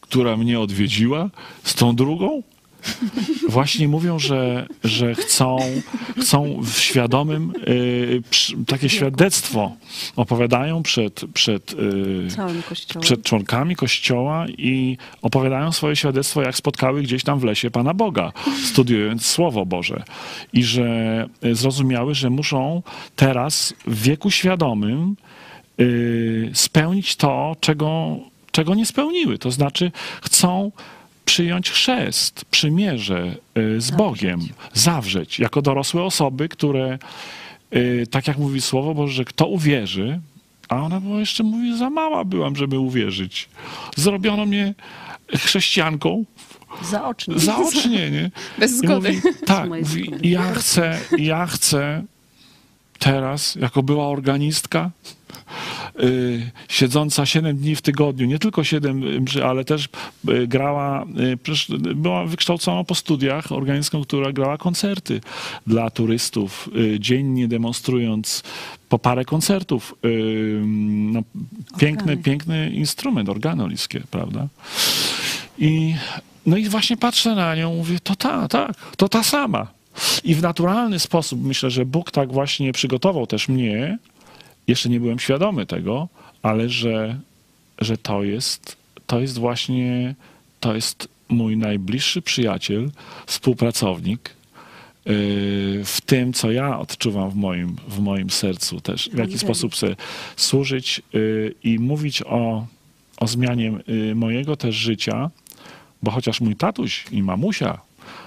która 0.00 0.36
mnie 0.36 0.60
odwiedziła, 0.60 1.30
z 1.64 1.74
tą 1.74 1.96
drugą, 1.96 2.42
właśnie 3.48 3.88
mówią, 3.88 4.18
że, 4.18 4.66
że 4.84 5.14
chcą, 5.14 5.58
chcą 6.20 6.60
w 6.62 6.78
świadomym 6.78 7.52
y, 7.68 8.22
przy, 8.30 8.56
takie 8.66 8.88
świadectwo 8.88 9.72
opowiadają 10.16 10.82
przed, 10.82 11.20
przed, 11.34 11.72
y, 11.72 12.28
przed 13.00 13.22
członkami 13.22 13.76
kościoła 13.76 14.46
i 14.48 14.96
opowiadają 15.22 15.72
swoje 15.72 15.96
świadectwo, 15.96 16.42
jak 16.42 16.56
spotkały 16.56 17.02
gdzieś 17.02 17.22
tam 17.22 17.38
w 17.38 17.44
lesie 17.44 17.70
Pana 17.70 17.94
Boga, 17.94 18.32
studiując 18.64 19.26
Słowo 19.26 19.66
Boże. 19.66 20.02
I 20.52 20.64
że 20.64 21.28
y, 21.44 21.54
zrozumiały, 21.54 22.14
że 22.14 22.30
muszą 22.30 22.82
teraz 23.16 23.74
w 23.86 24.02
wieku 24.02 24.30
świadomym 24.30 25.16
spełnić 26.54 27.16
to, 27.16 27.56
czego, 27.60 28.16
czego 28.52 28.74
nie 28.74 28.86
spełniły. 28.86 29.38
To 29.38 29.50
znaczy 29.50 29.92
chcą 30.22 30.72
przyjąć 31.24 31.70
chrzest, 31.70 32.44
przymierze 32.44 33.36
y, 33.58 33.80
z 33.80 33.90
Bogiem, 33.90 34.40
zawrzeć 34.72 35.38
jako 35.38 35.62
dorosłe 35.62 36.02
osoby, 36.02 36.48
które, 36.48 36.98
y, 37.74 38.06
tak 38.10 38.28
jak 38.28 38.38
mówi 38.38 38.60
Słowo 38.60 38.94
Boże, 38.94 39.12
że 39.12 39.24
kto 39.24 39.46
uwierzy, 39.46 40.20
a 40.68 40.76
ona 40.76 41.00
była 41.00 41.20
jeszcze 41.20 41.42
mówi, 41.42 41.78
za 41.78 41.90
mała 41.90 42.24
byłam, 42.24 42.56
żeby 42.56 42.78
uwierzyć. 42.78 43.48
Zrobiono 43.96 44.46
mnie 44.46 44.74
chrześcijanką 45.36 46.24
Zaocznie. 46.82 47.38
zaocznie, 47.50 48.10
nie? 48.10 48.30
Bez 48.58 48.76
zgody. 48.76 49.12
Mówi, 49.12 49.38
tak, 49.46 49.68
mówi, 49.68 50.10
ja 50.22 50.54
chcę, 50.54 51.00
ja 51.18 51.46
chcę 51.46 52.02
teraz, 52.98 53.54
jako 53.54 53.82
była 53.82 54.08
organistka, 54.08 54.90
y, 55.06 55.19
siedząca 56.68 57.26
7 57.26 57.56
dni 57.56 57.76
w 57.76 57.82
tygodniu, 57.82 58.26
nie 58.26 58.38
tylko 58.38 58.64
7, 58.64 59.22
mszy, 59.22 59.44
ale 59.44 59.64
też 59.64 59.88
y, 60.28 60.46
grała, 60.46 61.04
y, 61.74 61.94
była 61.94 62.26
wykształcona 62.26 62.84
po 62.84 62.94
studiach 62.94 63.52
organistką, 63.52 64.02
która 64.02 64.32
grała 64.32 64.58
koncerty 64.58 65.20
dla 65.66 65.90
turystów, 65.90 66.70
y, 66.76 67.00
dziennie 67.00 67.48
demonstrując 67.48 68.42
po 68.88 68.98
parę 68.98 69.24
koncertów. 69.24 69.94
Y, 70.04 70.62
no, 71.12 71.22
piękny, 71.78 72.02
Organy. 72.02 72.22
piękny 72.22 72.70
instrument, 72.70 73.28
organy 73.28 73.64
oliskie, 73.64 74.02
prawda? 74.10 74.48
I, 75.58 75.94
no 76.46 76.56
i 76.56 76.68
właśnie 76.68 76.96
patrzę 76.96 77.34
na 77.34 77.54
nią, 77.54 77.74
mówię, 77.76 77.98
to 78.02 78.16
ta, 78.16 78.48
tak, 78.48 78.72
to 78.96 79.08
ta 79.08 79.22
sama. 79.22 79.66
I 80.24 80.34
w 80.34 80.42
naturalny 80.42 80.98
sposób 80.98 81.42
myślę, 81.42 81.70
że 81.70 81.86
Bóg 81.86 82.10
tak 82.10 82.32
właśnie 82.32 82.72
przygotował 82.72 83.26
też 83.26 83.48
mnie, 83.48 83.98
jeszcze 84.70 84.88
nie 84.88 85.00
byłem 85.00 85.18
świadomy 85.18 85.66
tego, 85.66 86.08
ale 86.42 86.68
że, 86.68 87.20
że 87.78 87.98
to 87.98 88.22
jest, 88.22 88.76
to 89.06 89.20
jest 89.20 89.38
właśnie, 89.38 90.14
to 90.60 90.74
jest 90.74 91.08
mój 91.28 91.56
najbliższy 91.56 92.22
przyjaciel, 92.22 92.90
współpracownik 93.26 94.30
yy, 95.06 95.12
w 95.84 95.98
tym, 96.06 96.32
co 96.32 96.52
ja 96.52 96.78
odczuwam 96.78 97.30
w 97.30 97.34
moim, 97.34 97.76
w 97.88 97.98
moim 98.00 98.30
sercu 98.30 98.80
też, 98.80 99.10
w 99.12 99.18
jaki 99.18 99.38
sposób 99.38 99.72
chcę 99.72 99.96
służyć 100.36 101.02
yy, 101.12 101.54
i 101.64 101.78
mówić 101.78 102.22
o, 102.22 102.66
o 103.16 103.26
zmianie 103.26 103.72
yy, 103.86 104.14
mojego 104.14 104.56
też 104.56 104.74
życia, 104.74 105.30
bo 106.02 106.10
chociaż 106.10 106.40
mój 106.40 106.56
tatuś 106.56 107.04
i 107.12 107.22
mamusia 107.22 107.80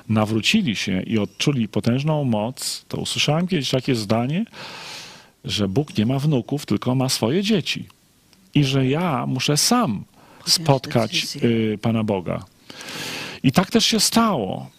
nawrócili 0.09 0.75
się 0.75 1.01
i 1.01 1.19
odczuli 1.19 1.67
potężną 1.67 2.23
moc, 2.23 2.85
to 2.87 2.97
usłyszałem 2.97 3.47
kiedyś 3.47 3.69
takie 3.69 3.95
zdanie, 3.95 4.45
że 5.43 5.67
Bóg 5.67 5.97
nie 5.97 6.05
ma 6.05 6.19
wnuków, 6.19 6.65
tylko 6.65 6.95
ma 6.95 7.09
swoje 7.09 7.43
dzieci. 7.43 7.87
I 8.53 8.63
że 8.63 8.87
ja 8.87 9.25
muszę 9.25 9.57
sam 9.57 10.03
spotkać 10.45 11.37
y, 11.43 11.77
Pana 11.81 12.03
Boga. 12.03 12.45
I 13.43 13.51
tak 13.51 13.71
też 13.71 13.85
się 13.85 13.99
stało. 13.99 14.69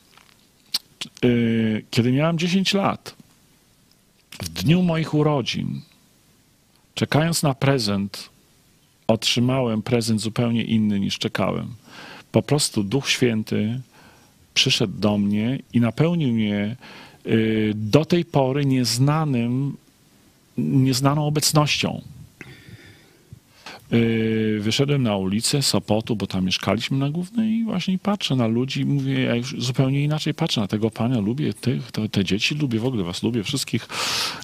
Y, 1.24 1.84
Kiedy 1.90 2.12
miałem 2.12 2.38
10 2.38 2.74
lat, 2.74 3.14
w 4.42 4.48
dniu 4.48 4.82
moich 4.82 5.14
urodzin, 5.14 5.80
czekając 6.94 7.42
na 7.42 7.54
prezent, 7.54 8.30
otrzymałem 9.06 9.82
prezent 9.82 10.20
zupełnie 10.20 10.64
inny 10.64 11.00
niż 11.00 11.18
czekałem. 11.18 11.74
Po 12.32 12.42
prostu 12.42 12.82
Duch 12.84 13.10
Święty 13.10 13.80
przyszedł 14.54 14.98
do 14.98 15.18
mnie 15.18 15.58
i 15.72 15.80
napełnił 15.80 16.34
mnie 16.34 16.76
y, 17.26 17.72
do 17.74 18.04
tej 18.04 18.24
pory 18.24 18.66
nieznanym, 18.66 19.76
nieznaną 20.58 21.26
obecnością. 21.26 22.02
Yy, 23.90 24.60
wyszedłem 24.60 25.02
na 25.02 25.16
ulicę 25.16 25.62
Sopotu, 25.62 26.16
bo 26.16 26.26
tam 26.26 26.44
mieszkaliśmy 26.44 26.98
na 26.98 27.10
głównej 27.10 27.50
i 27.50 27.64
właśnie 27.64 27.98
patrzę 27.98 28.36
na 28.36 28.46
ludzi 28.46 28.84
mówię, 28.84 29.22
ja 29.22 29.34
już 29.34 29.54
zupełnie 29.58 30.04
inaczej 30.04 30.34
patrzę 30.34 30.60
na 30.60 30.68
tego 30.68 30.90
pana, 30.90 31.20
lubię 31.20 31.54
tych, 31.54 31.92
to, 31.92 32.08
te 32.08 32.24
dzieci 32.24 32.54
lubię, 32.54 32.78
w 32.78 32.86
ogóle 32.86 33.04
was 33.04 33.22
lubię 33.22 33.44
wszystkich. 33.44 33.88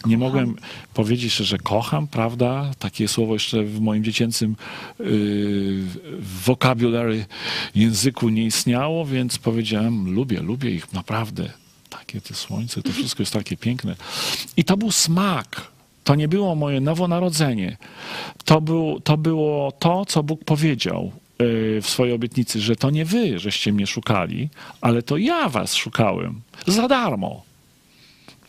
Nie 0.06 0.18
mogłem 0.18 0.56
powiedzieć, 0.94 1.36
że 1.36 1.58
kocham, 1.58 2.06
prawda? 2.06 2.70
Takie 2.78 3.08
słowo 3.08 3.34
jeszcze 3.34 3.62
w 3.62 3.80
moim 3.80 4.04
dziecięcym 4.04 4.56
yy, 4.98 5.82
vocabulary 6.44 7.26
języku 7.74 8.28
nie 8.28 8.44
istniało, 8.44 9.06
więc 9.06 9.38
powiedziałem, 9.38 10.14
lubię, 10.14 10.40
lubię 10.40 10.70
ich 10.70 10.92
naprawdę. 10.92 11.52
Takie 11.90 12.20
te 12.20 12.34
słońce, 12.34 12.82
to 12.82 12.92
wszystko 12.92 13.22
jest 13.22 13.32
takie 13.32 13.56
piękne. 13.56 13.96
I 14.56 14.64
to 14.64 14.76
był 14.76 14.92
smak 14.92 15.70
to 16.10 16.14
nie 16.14 16.28
było 16.28 16.54
moje 16.54 16.80
nowonarodzenie. 16.80 17.76
To, 18.44 18.60
był, 18.60 19.00
to 19.00 19.16
było 19.16 19.72
to, 19.72 20.04
co 20.04 20.22
Bóg 20.22 20.44
powiedział 20.44 21.12
y, 21.42 21.78
w 21.82 21.88
swojej 21.88 22.14
obietnicy, 22.14 22.60
że 22.60 22.76
to 22.76 22.90
nie 22.90 23.04
wy, 23.04 23.38
żeście 23.38 23.72
mnie 23.72 23.86
szukali, 23.86 24.48
ale 24.80 25.02
to 25.02 25.16
ja 25.16 25.48
was 25.48 25.74
szukałem 25.74 26.40
za 26.66 26.88
darmo. 26.88 27.42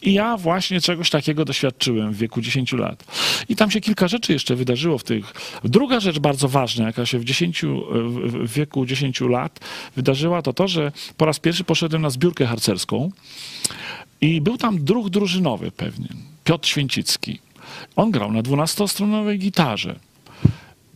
I 0.01 0.13
ja 0.13 0.37
właśnie 0.37 0.81
czegoś 0.81 1.09
takiego 1.09 1.45
doświadczyłem 1.45 2.13
w 2.13 2.17
wieku 2.17 2.41
10 2.41 2.73
lat. 2.73 3.05
I 3.49 3.55
tam 3.55 3.71
się 3.71 3.81
kilka 3.81 4.07
rzeczy 4.07 4.33
jeszcze 4.33 4.55
wydarzyło 4.55 4.97
w 4.97 5.03
tych. 5.03 5.33
Druga 5.63 5.99
rzecz 5.99 6.19
bardzo 6.19 6.47
ważna, 6.47 6.85
jaka 6.85 7.05
się 7.05 7.19
w, 7.19 7.25
10, 7.25 7.61
w 8.25 8.53
wieku 8.53 8.85
10 8.85 9.21
lat 9.21 9.59
wydarzyła, 9.95 10.41
to 10.41 10.53
to, 10.53 10.67
że 10.67 10.91
po 11.17 11.25
raz 11.25 11.39
pierwszy 11.39 11.63
poszedłem 11.63 12.01
na 12.01 12.09
zbiórkę 12.09 12.45
harcerską 12.45 13.11
i 14.21 14.41
był 14.41 14.57
tam 14.57 14.83
druh 14.83 15.09
drużynowy 15.09 15.71
pewien, 15.71 16.07
Piotr 16.43 16.67
Święcicki. 16.67 17.39
On 17.95 18.11
grał 18.11 18.31
na 18.31 18.41
12-stronowej 18.41 19.37
gitarze. 19.37 19.95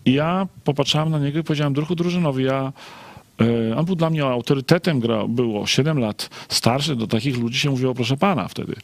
I 0.06 0.14
ja 0.14 0.48
popatrzałem 0.64 1.10
na 1.10 1.20
niego 1.20 1.40
i 1.40 1.44
powiedziałem, 1.44 1.74
druhu 1.74 1.96
drużynowy, 1.96 2.42
ja 2.42 2.74
e, 3.72 3.78
on 3.78 3.86
był 3.86 3.96
dla 3.96 4.10
mnie 4.10 4.24
autorytetem, 4.24 5.00
grał, 5.00 5.30
było 5.30 5.68
7 5.68 6.00
lat 6.00 6.30
starszy, 6.50 6.96
do 6.96 7.08
takich 7.08 7.38
ludzi 7.38 7.60
się 7.60 7.70
mówiło 7.70 7.96
proszę 7.96 8.18
pana 8.18 8.48
wtedy. 8.48 8.76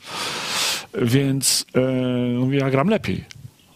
Więc 1.01 1.65
e, 1.75 1.82
mówię, 2.39 2.60
ja 2.60 2.69
gram 2.69 2.88
lepiej. 2.88 3.25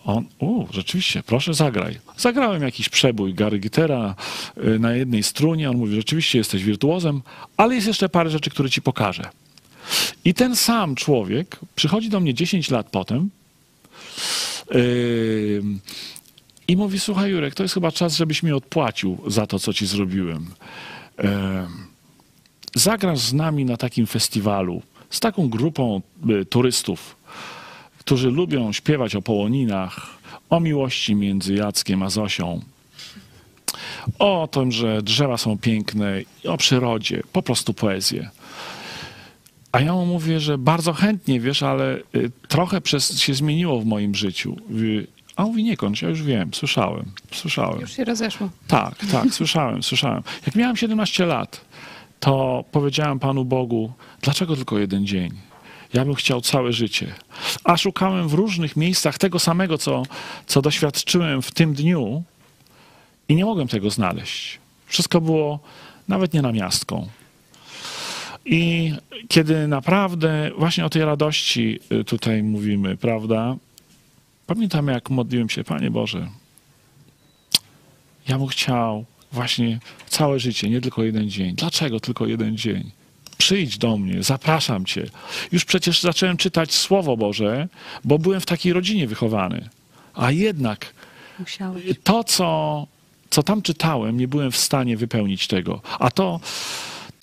On, 0.06 0.26
u, 0.40 0.66
rzeczywiście, 0.72 1.24
proszę 1.24 1.54
zagraj. 1.54 2.00
Zagrałem 2.18 2.64
jakiś 2.64 2.90
przebój 2.90 3.34
Gary 3.34 3.60
Gitera 3.60 4.16
e, 4.58 4.80
na 4.80 4.94
jednej 4.94 5.24
strunie. 5.24 5.70
On 5.70 5.78
mówi, 5.78 5.96
rzeczywiście 5.96 6.38
jesteś 6.38 6.64
wirtuozem, 6.64 7.22
ale 7.58 7.76
jest 7.76 7.88
jeszcze 7.88 8.10
parę 8.10 8.30
rzeczy, 8.30 8.50
które 8.50 8.70
ci 8.70 8.82
pokażę. 8.82 9.30
I 10.26 10.34
ten 10.34 10.56
sam 10.56 10.96
człowiek 10.96 11.60
przychodzi 11.76 12.10
do 12.10 12.20
mnie 12.20 12.34
10 12.34 12.70
lat 12.70 12.88
potem 12.92 13.30
i 16.68 16.78
mówi, 16.78 17.00
słuchaj 17.00 17.32
Jurek, 17.32 17.56
to 17.56 17.64
jest 17.64 17.74
chyba 17.74 17.92
czas, 17.92 18.16
żebyś 18.16 18.44
mi 18.44 18.52
odpłacił 18.52 19.18
za 19.28 19.48
to, 19.48 19.60
co 19.60 19.74
ci 19.74 19.86
zrobiłem. 19.86 20.46
Yy, 21.18 21.30
zagrasz 22.76 23.20
z 23.20 23.34
nami 23.34 23.66
na 23.66 23.78
takim 23.78 24.08
festiwalu, 24.08 24.82
z 25.10 25.20
taką 25.20 25.50
grupą 25.50 26.02
yy, 26.26 26.46
turystów, 26.46 27.16
którzy 28.00 28.32
lubią 28.32 28.74
śpiewać 28.74 29.16
o 29.16 29.22
połoninach, 29.22 30.08
o 30.50 30.60
miłości 30.60 31.16
między 31.16 31.54
Jackiem 31.54 32.04
a 32.04 32.10
Zosią, 32.10 32.62
o 34.20 34.48
tym, 34.52 34.72
że 34.72 35.02
drzewa 35.02 35.38
są 35.38 35.58
piękne, 35.58 36.22
o 36.48 36.58
przyrodzie, 36.58 37.24
po 37.34 37.42
prostu 37.42 37.74
poezję. 37.74 38.30
A 39.76 39.82
ja 39.82 39.94
mu 39.94 40.06
mówię, 40.06 40.40
że 40.40 40.58
bardzo 40.58 40.94
chętnie, 40.94 41.40
wiesz, 41.40 41.64
ale 41.64 41.98
y, 42.16 42.32
trochę 42.48 42.82
przez, 42.82 43.20
się 43.20 43.34
zmieniło 43.34 43.80
w 43.80 43.86
moim 43.86 44.16
życiu. 44.16 44.58
A 45.36 45.44
on 45.44 45.50
mówi, 45.50 45.64
nie 45.64 45.78
kończ, 45.78 46.02
ja 46.02 46.10
już 46.10 46.24
wiem, 46.24 46.54
słyszałem, 46.54 47.06
słyszałem. 47.32 47.82
Już 47.82 47.94
się 47.94 48.06
rozeszło. 48.06 48.50
Tak, 48.68 48.96
tak, 49.12 49.34
słyszałem, 49.40 49.84
słyszałem. 49.84 50.24
Jak 50.46 50.56
miałem 50.56 50.76
17 50.76 51.26
lat, 51.26 51.66
to 52.20 52.64
powiedziałem 52.72 53.20
Panu 53.20 53.46
Bogu, 53.46 53.92
dlaczego 54.22 54.56
tylko 54.56 54.80
jeden 54.80 55.06
dzień? 55.06 55.32
Ja 55.94 56.06
bym 56.06 56.16
chciał 56.16 56.42
całe 56.42 56.74
życie. 56.74 57.14
A 57.64 57.78
szukałem 57.78 58.28
w 58.28 58.34
różnych 58.34 58.76
miejscach 58.76 59.18
tego 59.18 59.40
samego, 59.40 59.78
co, 59.78 60.04
co 60.46 60.62
doświadczyłem 60.62 61.42
w 61.42 61.52
tym 61.52 61.74
dniu 61.74 62.24
i 63.30 63.36
nie 63.36 63.46
mogłem 63.46 63.68
tego 63.68 63.90
znaleźć. 63.90 64.60
Wszystko 64.88 65.22
było 65.22 65.60
nawet 66.08 66.34
nie 66.34 66.42
na 66.42 66.52
miastką. 66.52 67.08
I 68.46 68.94
kiedy 69.28 69.68
naprawdę 69.68 70.52
właśnie 70.58 70.86
o 70.86 70.90
tej 70.90 71.06
radości 71.06 71.80
y, 71.92 72.04
tutaj 72.04 72.44
mówimy, 72.44 72.98
prawda? 72.98 73.56
Pamiętam, 74.48 74.88
jak 74.88 75.10
modliłem 75.10 75.50
się, 75.50 75.64
Panie 75.64 75.92
Boże, 75.92 76.28
ja 78.28 78.38
bym 78.38 78.48
chciał 78.48 79.06
właśnie 79.32 79.80
całe 80.08 80.40
życie, 80.40 80.70
nie 80.70 80.82
tylko 80.82 81.04
jeden 81.04 81.30
dzień. 81.30 81.56
Dlaczego 81.56 82.00
tylko 82.00 82.28
jeden 82.28 82.58
dzień? 82.58 82.92
Przyjdź 83.38 83.78
do 83.78 83.98
mnie, 83.98 84.24
zapraszam 84.24 84.86
Cię. 84.86 85.06
Już 85.52 85.66
przecież 85.66 86.02
zacząłem 86.02 86.38
czytać 86.38 86.74
Słowo 86.74 87.18
Boże, 87.18 87.68
bo 88.04 88.20
byłem 88.20 88.42
w 88.42 88.46
takiej 88.46 88.74
rodzinie 88.74 89.08
wychowany. 89.08 89.70
A 90.14 90.32
jednak 90.32 90.94
Musiałeś. 91.40 91.84
to, 92.04 92.24
co, 92.24 92.88
co 93.30 93.44
tam 93.44 93.62
czytałem, 93.62 94.18
nie 94.18 94.28
byłem 94.28 94.52
w 94.52 94.58
stanie 94.58 94.98
wypełnić 94.98 95.48
tego. 95.48 95.82
A 96.00 96.12
to 96.12 96.40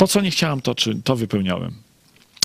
to, 0.02 0.06
co 0.08 0.20
nie 0.20 0.30
chciałem, 0.30 0.60
to, 0.60 0.74
czy, 0.74 0.94
to 1.04 1.16
wypełniałem. 1.16 1.74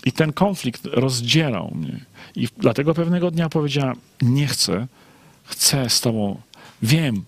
I 0.06 0.12
ten 0.12 0.34
konflikt 0.34 0.86
rozdzierał 0.86 1.72
mnie. 1.76 2.00
I 2.36 2.48
dlatego 2.58 2.94
pewnego 2.94 3.32
dnia 3.32 3.50
powiedziałem: 3.50 3.96
Nie 4.22 4.48
chcę, 4.48 4.88
chcę 5.44 5.90
z 5.90 6.02
Tobą. 6.02 6.42
Wiem, 6.82 7.24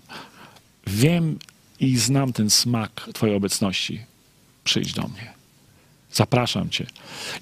wiem 0.87 1.39
i 1.79 1.97
znam 1.97 2.33
ten 2.33 2.49
smak 2.49 3.09
Twojej 3.13 3.35
obecności. 3.35 4.01
Przyjdź 4.63 4.93
do 4.93 5.01
mnie. 5.01 5.33
Zapraszam 6.11 6.69
Cię. 6.69 6.85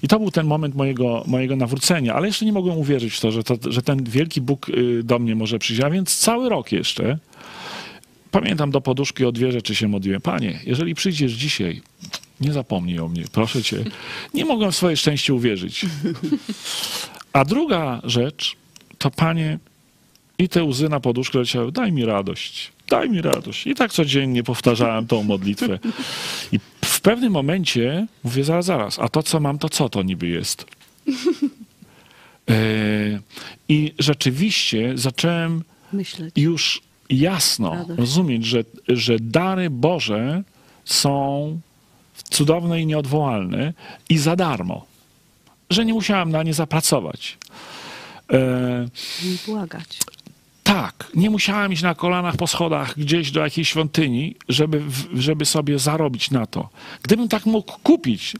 I 0.02 0.08
to 0.08 0.18
był 0.18 0.30
ten 0.30 0.46
moment 0.46 0.74
mojego, 0.74 1.24
mojego 1.26 1.56
nawrócenia, 1.56 2.14
ale 2.14 2.26
jeszcze 2.26 2.44
nie 2.44 2.52
mogłem 2.52 2.78
uwierzyć 2.78 3.14
w 3.14 3.20
to 3.20 3.32
że, 3.32 3.44
to, 3.44 3.56
że 3.66 3.82
ten 3.82 4.04
wielki 4.04 4.40
Bóg 4.40 4.68
y, 4.68 5.02
do 5.04 5.18
mnie 5.18 5.34
może 5.34 5.58
przyjść. 5.58 5.82
A 5.82 5.90
więc 5.90 6.16
cały 6.16 6.48
rok 6.48 6.72
jeszcze. 6.72 7.18
Pamiętam 8.30 8.70
do 8.70 8.80
poduszki 8.80 9.24
o 9.24 9.32
dwie 9.32 9.52
rzeczy 9.52 9.74
się 9.74 9.88
modliłem. 9.88 10.20
Panie, 10.20 10.60
jeżeli 10.64 10.94
przyjdziesz 10.94 11.32
dzisiaj, 11.32 11.82
nie 12.40 12.52
zapomnij 12.52 12.98
o 12.98 13.08
mnie, 13.08 13.24
proszę 13.32 13.62
cię. 13.62 13.84
Nie 14.34 14.44
mogłem 14.44 14.72
w 14.72 14.76
swoje 14.76 14.96
szczęście 14.96 15.34
uwierzyć. 15.34 15.86
A 17.32 17.44
druga 17.44 18.00
rzecz, 18.04 18.56
to 18.98 19.10
panie, 19.10 19.58
i 20.38 20.48
te 20.48 20.64
łzy 20.64 20.88
na 20.88 21.00
poduszkę 21.00 21.38
leciały, 21.38 21.72
daj 21.72 21.92
mi 21.92 22.04
radość, 22.04 22.72
daj 22.88 23.10
mi 23.10 23.22
radość. 23.22 23.66
I 23.66 23.74
tak 23.74 23.92
codziennie 23.92 24.42
powtarzałem 24.42 25.06
tą 25.06 25.22
modlitwę. 25.22 25.78
I 26.52 26.58
w 26.84 27.00
pewnym 27.00 27.32
momencie 27.32 28.06
mówię, 28.24 28.44
zaraz, 28.44 28.64
zaraz, 28.66 28.98
a 28.98 29.08
to 29.08 29.22
co 29.22 29.40
mam, 29.40 29.58
to 29.58 29.68
co 29.68 29.88
to 29.88 30.02
niby 30.02 30.26
jest? 30.28 30.66
E, 32.50 32.54
I 33.68 33.94
rzeczywiście 33.98 34.92
zacząłem 34.94 35.64
Myśleć. 35.92 36.34
już 36.36 36.82
jasno 37.10 37.74
Radość. 37.74 37.98
rozumieć, 38.00 38.44
że, 38.44 38.64
że 38.88 39.16
dary 39.20 39.70
Boże 39.70 40.42
są 40.84 41.60
cudowne 42.22 42.80
i 42.80 42.86
nieodwołalne 42.86 43.72
i 44.08 44.18
za 44.18 44.36
darmo. 44.36 44.84
Że 45.70 45.84
nie 45.84 45.94
musiałem 45.94 46.30
na 46.30 46.42
nie 46.42 46.54
zapracować. 46.54 47.38
E, 48.32 48.38
Nie 49.24 49.36
błagać. 49.46 49.98
tak, 50.64 51.10
nie 51.14 51.30
musiałem 51.30 51.72
iść 51.72 51.82
na 51.82 51.94
kolanach 51.94 52.36
po 52.36 52.46
schodach 52.46 52.98
gdzieś 52.98 53.30
do 53.30 53.40
jakiejś 53.40 53.68
świątyni, 53.68 54.36
żeby, 54.48 54.82
żeby 55.14 55.44
sobie 55.44 55.78
zarobić 55.78 56.30
na 56.30 56.46
to. 56.46 56.68
Gdybym 57.02 57.28
tak 57.28 57.46
mógł 57.46 57.72
kupić 57.82 58.36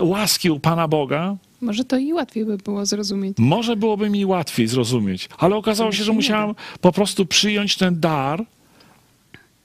łaski 0.00 0.50
u 0.50 0.60
Pana 0.60 0.88
Boga, 0.88 1.36
Może 1.60 1.84
to 1.84 1.96
i 1.98 2.12
łatwiej 2.12 2.44
by 2.44 2.56
było 2.58 2.86
zrozumieć. 2.86 3.36
może 3.38 3.76
byłoby 3.76 4.10
mi 4.10 4.26
łatwiej 4.26 4.66
zrozumieć, 4.68 5.28
ale 5.38 5.56
okazało 5.56 5.92
się, 5.92 6.04
że 6.04 6.12
musiałem 6.12 6.54
po 6.80 6.92
prostu 6.92 7.26
przyjąć 7.26 7.76
ten 7.76 8.00
dar 8.00 8.44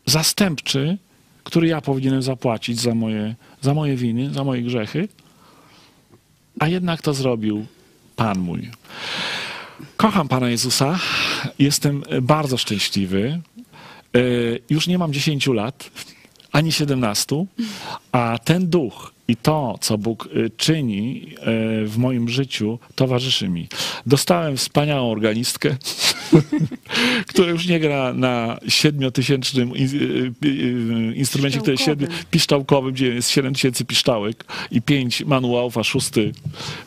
zastępczy, 0.05 0.97
który 1.53 1.67
ja 1.67 1.81
powinienem 1.81 2.21
zapłacić 2.21 2.81
za 2.81 2.95
moje, 2.95 3.35
za 3.61 3.73
moje 3.73 3.95
winy, 3.95 4.33
za 4.33 4.43
moje 4.43 4.61
grzechy, 4.61 5.07
a 6.59 6.67
jednak 6.67 7.01
to 7.01 7.13
zrobił 7.13 7.65
Pan 8.15 8.39
mój. 8.39 8.69
Kocham 9.97 10.27
Pana 10.27 10.49
Jezusa, 10.49 10.99
jestem 11.59 12.03
bardzo 12.21 12.57
szczęśliwy. 12.57 13.41
E, 14.15 14.19
Już 14.69 14.87
nie 14.87 14.97
mam 14.97 15.13
10 15.13 15.47
lat, 15.47 15.89
ani 16.51 16.71
17, 16.71 17.45
a 18.11 18.39
ten 18.43 18.69
duch 18.69 19.13
i 19.27 19.35
to, 19.35 19.77
co 19.81 19.97
Bóg 19.97 20.25
y, 20.25 20.51
czyni 20.57 21.27
e, 21.37 21.45
w 21.85 21.97
moim 21.97 22.29
życiu, 22.29 22.79
towarzyszy 22.95 23.49
mi. 23.49 23.67
Dostałem 24.05 24.57
wspaniałą 24.57 25.11
organistkę, 25.11 25.77
która 27.27 27.49
już 27.51 27.67
nie 27.67 27.79
gra 27.79 28.13
na 28.13 28.59
siedmiotysięcznym 28.67 29.75
in- 29.75 30.33
y, 30.43 30.47
y, 30.47 31.15
instrumencie, 31.15 31.59
który 31.59 31.73
jest 31.73 31.83
siedmiu, 31.83 32.07
Piszczałkowym. 32.31 32.93
gdzie 32.93 33.07
jest 33.07 33.29
7 33.29 33.53
tysięcy 33.53 33.85
piszczałek 33.85 34.45
i 34.71 34.81
pięć 34.81 35.25
manuałów, 35.25 35.77
a 35.77 35.83
szósty 35.83 36.31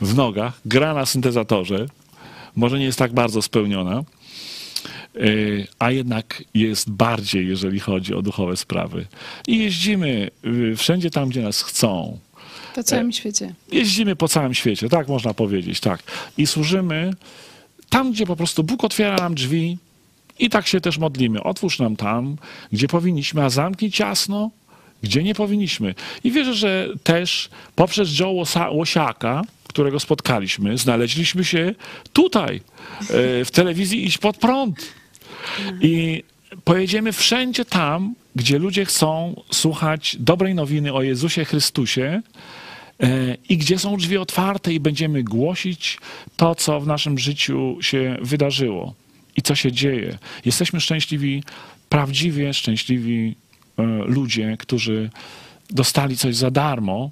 w 0.01 0.15
nogach. 0.15 0.61
Gra 0.65 0.95
na 0.95 1.07
syntezatorze. 1.07 1.87
Może 2.57 2.79
nie 2.79 2.85
jest 2.85 2.99
tak 2.99 3.13
bardzo 3.13 3.43
spełniona. 3.43 4.03
y, 5.17 5.67
a 5.79 5.91
jednak 5.91 6.45
jest 6.55 6.91
bardziej, 6.91 7.49
jeżeli 7.49 7.81
chodzi 7.81 8.15
o 8.15 8.23
duchowe 8.23 8.57
sprawy. 8.57 9.07
I 9.47 9.59
jeździmy 9.59 10.31
y, 10.73 10.77
wszędzie 10.77 11.11
tam, 11.11 11.29
gdzie 11.29 11.43
nas 11.43 11.63
chcą. 11.63 12.19
Po 12.75 12.83
całym 12.83 13.13
świecie. 13.13 13.55
Jeździmy 13.73 14.17
po 14.17 14.29
całym 14.29 14.55
świecie, 14.55 14.89
tak 14.89 15.09
można 15.09 15.35
powiedzieć, 15.35 15.81
tak. 15.81 16.03
I 16.39 16.47
służymy 16.47 17.11
tam, 17.91 18.13
gdzie 18.13 18.27
po 18.27 18.37
prostu 18.37 18.65
Bóg 18.65 18.85
otwiera 18.85 19.17
nam 19.17 19.35
drzwi 19.35 19.79
i 20.39 20.51
tak 20.51 20.67
się 20.67 20.81
też 20.81 20.99
modlimy. 20.99 21.43
Otwórz 21.43 21.79
nam 21.79 21.97
tam, 21.97 22.37
gdzie 22.73 22.89
powinniśmy, 22.89 23.45
a 23.45 23.51
zamknij 23.51 23.91
ciasno, 23.91 24.51
gdzie 25.03 25.23
nie 25.23 25.35
powinniśmy. 25.35 25.95
I 26.25 26.31
wierzę, 26.31 26.55
że 26.55 26.89
też 27.03 27.49
poprzez 27.75 28.09
Łosa- 28.09 28.71
Łosiaka, 28.73 29.43
którego 29.69 30.01
spotkaliśmy, 30.01 30.79
znaleźliśmy 30.79 31.45
się 31.45 31.75
tutaj, 32.13 32.57
e, 33.01 33.45
w 33.45 33.51
telewizji 33.51 34.05
Iść 34.05 34.19
Pod 34.19 34.37
Prąd. 34.37 34.81
I 35.81 36.23
pojedziemy 36.65 37.13
wszędzie 37.13 37.65
tam, 37.65 38.15
gdzie 38.37 38.59
ludzie 38.59 38.85
chcą 38.85 39.43
słuchać 39.51 40.17
dobrej 40.21 40.55
nowiny 40.55 40.93
o 40.93 41.03
Jezusie 41.03 41.45
Chrystusie, 41.45 42.23
i 43.49 43.57
gdzie 43.57 43.79
są 43.79 43.97
drzwi 43.97 44.17
otwarte 44.17 44.73
i 44.73 44.81
będziemy 44.81 45.23
głosić 45.23 45.99
to, 46.37 46.55
co 46.55 46.81
w 46.81 46.87
naszym 46.87 47.19
życiu 47.19 47.79
się 47.81 48.17
wydarzyło 48.23 48.95
i 49.37 49.43
co 49.43 49.55
się 49.55 49.73
dzieje. 49.73 50.19
Jesteśmy 50.45 50.81
szczęśliwi, 50.81 51.43
prawdziwie 51.89 52.55
szczęśliwi 52.55 53.35
e, 53.79 53.83
ludzie, 53.87 54.57
którzy 54.59 55.11
dostali 55.71 56.17
coś 56.17 56.37
za 56.37 56.51
darmo 56.51 57.11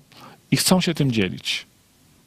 i 0.51 0.57
chcą 0.57 0.81
się 0.81 0.95
tym 0.95 1.13
dzielić. 1.13 1.67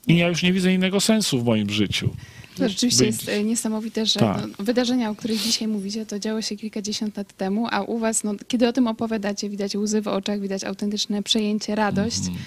I 0.07 0.17
ja 0.17 0.27
już 0.27 0.43
nie 0.43 0.53
widzę 0.53 0.73
innego 0.73 0.99
sensu 0.99 1.41
w 1.41 1.45
moim 1.45 1.69
życiu. 1.69 2.09
To 2.57 2.69
rzeczywiście 2.69 3.05
Być- 3.05 3.15
jest 3.15 3.29
e, 3.29 3.43
niesamowite, 3.43 4.05
że 4.05 4.19
Tak. 4.19 4.41
no, 4.41 4.63
wydarzenia, 4.65 5.09
o 5.09 5.15
których 5.15 5.41
dzisiaj 5.41 5.67
mówicie, 5.67 6.05
to 6.05 6.19
działo 6.19 6.41
się 6.41 6.55
kilkadziesiąt 6.55 7.17
lat 7.17 7.33
temu, 7.33 7.67
a 7.71 7.81
u 7.81 7.97
was, 7.97 8.23
no, 8.23 8.33
kiedy 8.47 8.67
o 8.67 8.73
tym 8.73 8.87
opowiadacie, 8.87 9.49
widać 9.49 9.75
łzy 9.75 10.01
w 10.01 10.07
oczach, 10.07 10.39
widać 10.39 10.63
autentyczne 10.63 11.23
przejęcie, 11.23 11.75
radość. 11.75 12.17
Mhm. 12.19 12.37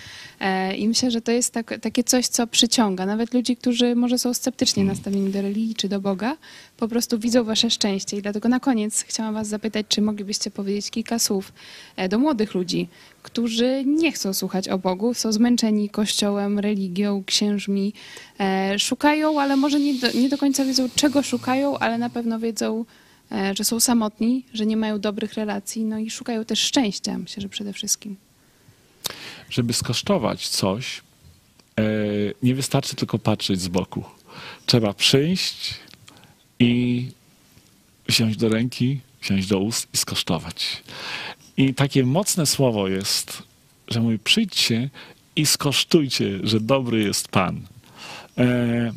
E, 0.41 0.77
I 0.77 0.89
myślę, 0.89 1.11
że 1.11 1.21
to 1.21 1.33
jest 1.33 1.53
tak, 1.55 1.79
takie 1.83 2.05
coś, 2.05 2.27
co 2.27 2.47
przyciąga 2.47 3.07
nawet 3.07 3.35
ludzi, 3.35 3.57
którzy 3.57 3.95
może 3.97 4.19
są 4.19 4.35
sceptycznie 4.35 4.83
Mhm. 4.83 4.99
nastawieni 4.99 5.31
do 5.31 5.43
religii 5.43 5.75
czy 5.75 5.89
do 5.89 6.01
Boga, 6.01 6.37
po 6.77 6.89
prostu 6.89 7.19
widzą 7.19 7.45
wasze 7.45 7.71
szczęście. 7.71 8.17
I 8.17 8.23
dlatego 8.23 8.49
na 8.49 8.61
koniec 8.61 9.05
chciałam 9.09 9.35
was 9.35 9.49
zapytać, 9.49 9.87
czy 9.89 10.03
moglibyście 10.03 10.51
powiedzieć 10.51 10.91
kilka 10.91 11.19
słów 11.19 11.53
e, 11.97 12.09
do 12.09 12.19
młodych 12.19 12.55
ludzi, 12.55 12.89
którzy 13.23 13.85
nie 13.87 14.13
chcą 14.13 14.35
słuchać 14.35 14.69
o 14.69 14.79
Bogu, 14.79 15.15
są 15.15 15.33
zmęczeni 15.33 15.91
kościołem, 15.91 16.59
religią, 16.59 17.25
księżmi, 17.27 17.93
e, 18.41 18.79
szukają, 18.79 19.41
ale 19.41 19.57
może 19.57 19.81
nie 19.81 19.95
do, 19.95 20.13
nie 20.13 20.29
do 20.29 20.39
końca 20.39 20.65
wiedzą, 20.65 20.89
czego 20.97 21.23
szukają, 21.23 21.79
ale 21.79 21.99
na 21.99 22.11
pewno 22.11 22.39
wiedzą, 22.39 22.85
e, 23.33 23.55
że 23.57 23.65
są 23.65 23.81
samotni, 23.81 24.45
że 24.55 24.67
nie 24.67 24.77
mają 24.77 24.99
dobrych 24.99 25.35
relacji, 25.35 25.85
no 25.85 25.99
i 25.99 26.11
szukają 26.11 26.45
też 26.45 26.61
szczęścia, 26.61 27.19
myślę, 27.19 27.41
że 27.41 27.49
przede 27.49 27.73
wszystkim. 27.73 28.17
żeby 29.51 29.73
skosztować 29.73 30.49
coś, 30.49 31.03
e, 31.79 31.83
nie 32.43 32.55
wystarczy 32.55 32.97
tylko 32.97 33.19
patrzeć 33.19 33.61
z 33.61 33.69
boku. 33.69 34.05
Trzeba 34.67 34.95
przyjść 34.95 35.75
i 36.59 37.07
wziąć 38.09 38.37
do 38.37 38.49
ręki, 38.49 39.01
wziąć 39.23 39.47
do 39.47 39.59
ust 39.59 39.89
i 39.95 39.97
skosztować. 39.97 40.83
I 41.61 41.75
takie 41.75 42.05
mocne 42.05 42.47
słowo 42.47 42.89
jest, 42.89 43.43
że 43.89 44.01
mówi 44.01 44.19
przyjdźcie 44.19 44.91
i 45.37 45.47
skosztujcie, 45.47 46.39
że 46.43 46.61
dobry 46.61 47.03
jest 47.03 47.29
Pan. 47.29 47.61
E, 48.39 48.93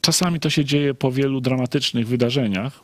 czasami 0.00 0.40
to 0.40 0.50
się 0.50 0.64
dzieje 0.64 0.94
po 0.94 1.12
wielu 1.12 1.40
dramatycznych 1.40 2.08
wydarzeniach, 2.08 2.80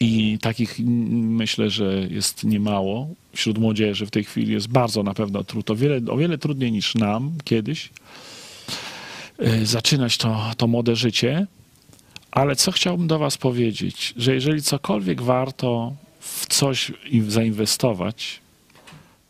i 0.00 0.38
takich 0.38 0.78
myślę, 0.78 1.70
że 1.70 2.06
jest 2.10 2.44
niemało. 2.44 3.08
Wśród 3.34 3.58
młodzieży 3.58 4.06
w 4.06 4.10
tej 4.10 4.24
chwili 4.24 4.52
jest 4.52 4.68
bardzo 4.68 5.02
na 5.02 5.14
pewno 5.14 5.44
trudno, 5.44 5.74
o 6.08 6.12
o 6.12 6.16
wiele 6.16 6.38
trudniej 6.38 6.72
niż 6.72 6.94
nam 6.94 7.32
kiedyś 7.44 7.90
y, 9.42 9.66
zaczynać 9.66 10.16
to, 10.16 10.50
to 10.56 10.66
młode 10.66 10.96
życie. 10.96 11.46
Ale 12.30 12.56
co 12.56 12.72
chciałbym 12.72 13.06
do 13.06 13.18
Was 13.18 13.38
powiedzieć, 13.38 14.14
że 14.16 14.34
jeżeli 14.34 14.62
cokolwiek 14.62 15.22
warto 15.22 15.92
w 16.34 16.46
coś 16.46 16.92
zainwestować, 17.28 18.40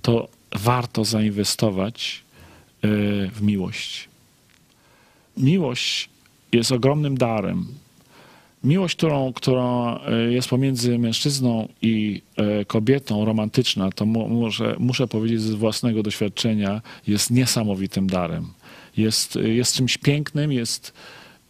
to 0.03 0.29
warto 0.53 1.05
zainwestować 1.05 2.23
y, 2.85 2.89
w 3.35 3.43
miłość. 3.43 4.09
Miłość 5.37 6.09
jest 6.53 6.73
ogromnym 6.73 7.19
darem. 7.19 7.67
Miłość, 8.65 8.97
którą, 8.97 9.33
którą 9.33 9.99
e, 9.99 10.33
jest 10.33 10.49
pomiędzy 10.49 10.99
mężczyzną 10.99 11.69
i 11.83 12.23
e, 12.37 12.65
kobietą 12.65 13.25
romantyczna, 13.25 13.93
to 13.93 14.07
mu, 14.07 14.29
muszę, 14.29 14.77
muszę 14.79 15.09
powiedzieć 15.09 15.41
ze 15.41 15.57
własnego 15.57 16.03
doświadczenia, 16.03 16.83
jest 17.07 17.31
niesamowitym 17.31 18.07
darem. 18.07 18.53
Jest, 18.97 19.37
jest 19.37 19.75
czymś 19.75 19.99
pięknym, 19.99 20.53
jest, 20.53 20.93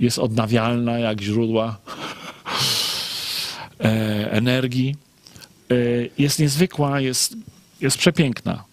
jest 0.00 0.18
odnawialna 0.18 0.98
jak 0.98 1.20
źródła 1.20 1.76
e, 3.80 4.32
energii. 4.32 5.07
E, 5.70 5.74
jest 6.18 6.38
niezwykła, 6.38 7.00
jest, 7.00 7.36
jest 7.80 7.98
przepiękna, 7.98 8.64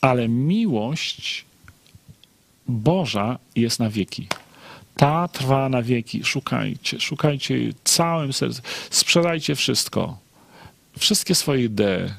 ale 0.00 0.28
miłość 0.28 1.44
Boża 2.68 3.38
jest 3.56 3.78
na 3.78 3.90
wieki. 3.90 4.28
Ta 4.96 5.28
trwa 5.28 5.68
na 5.68 5.82
wieki. 5.82 6.24
Szukajcie, 6.24 7.00
szukajcie 7.00 7.72
całym 7.84 8.32
sercem. 8.32 8.64
Sprzedajcie 8.90 9.54
wszystko, 9.54 10.18
wszystkie 10.98 11.34
swoje 11.34 11.64
idee, 11.64 12.14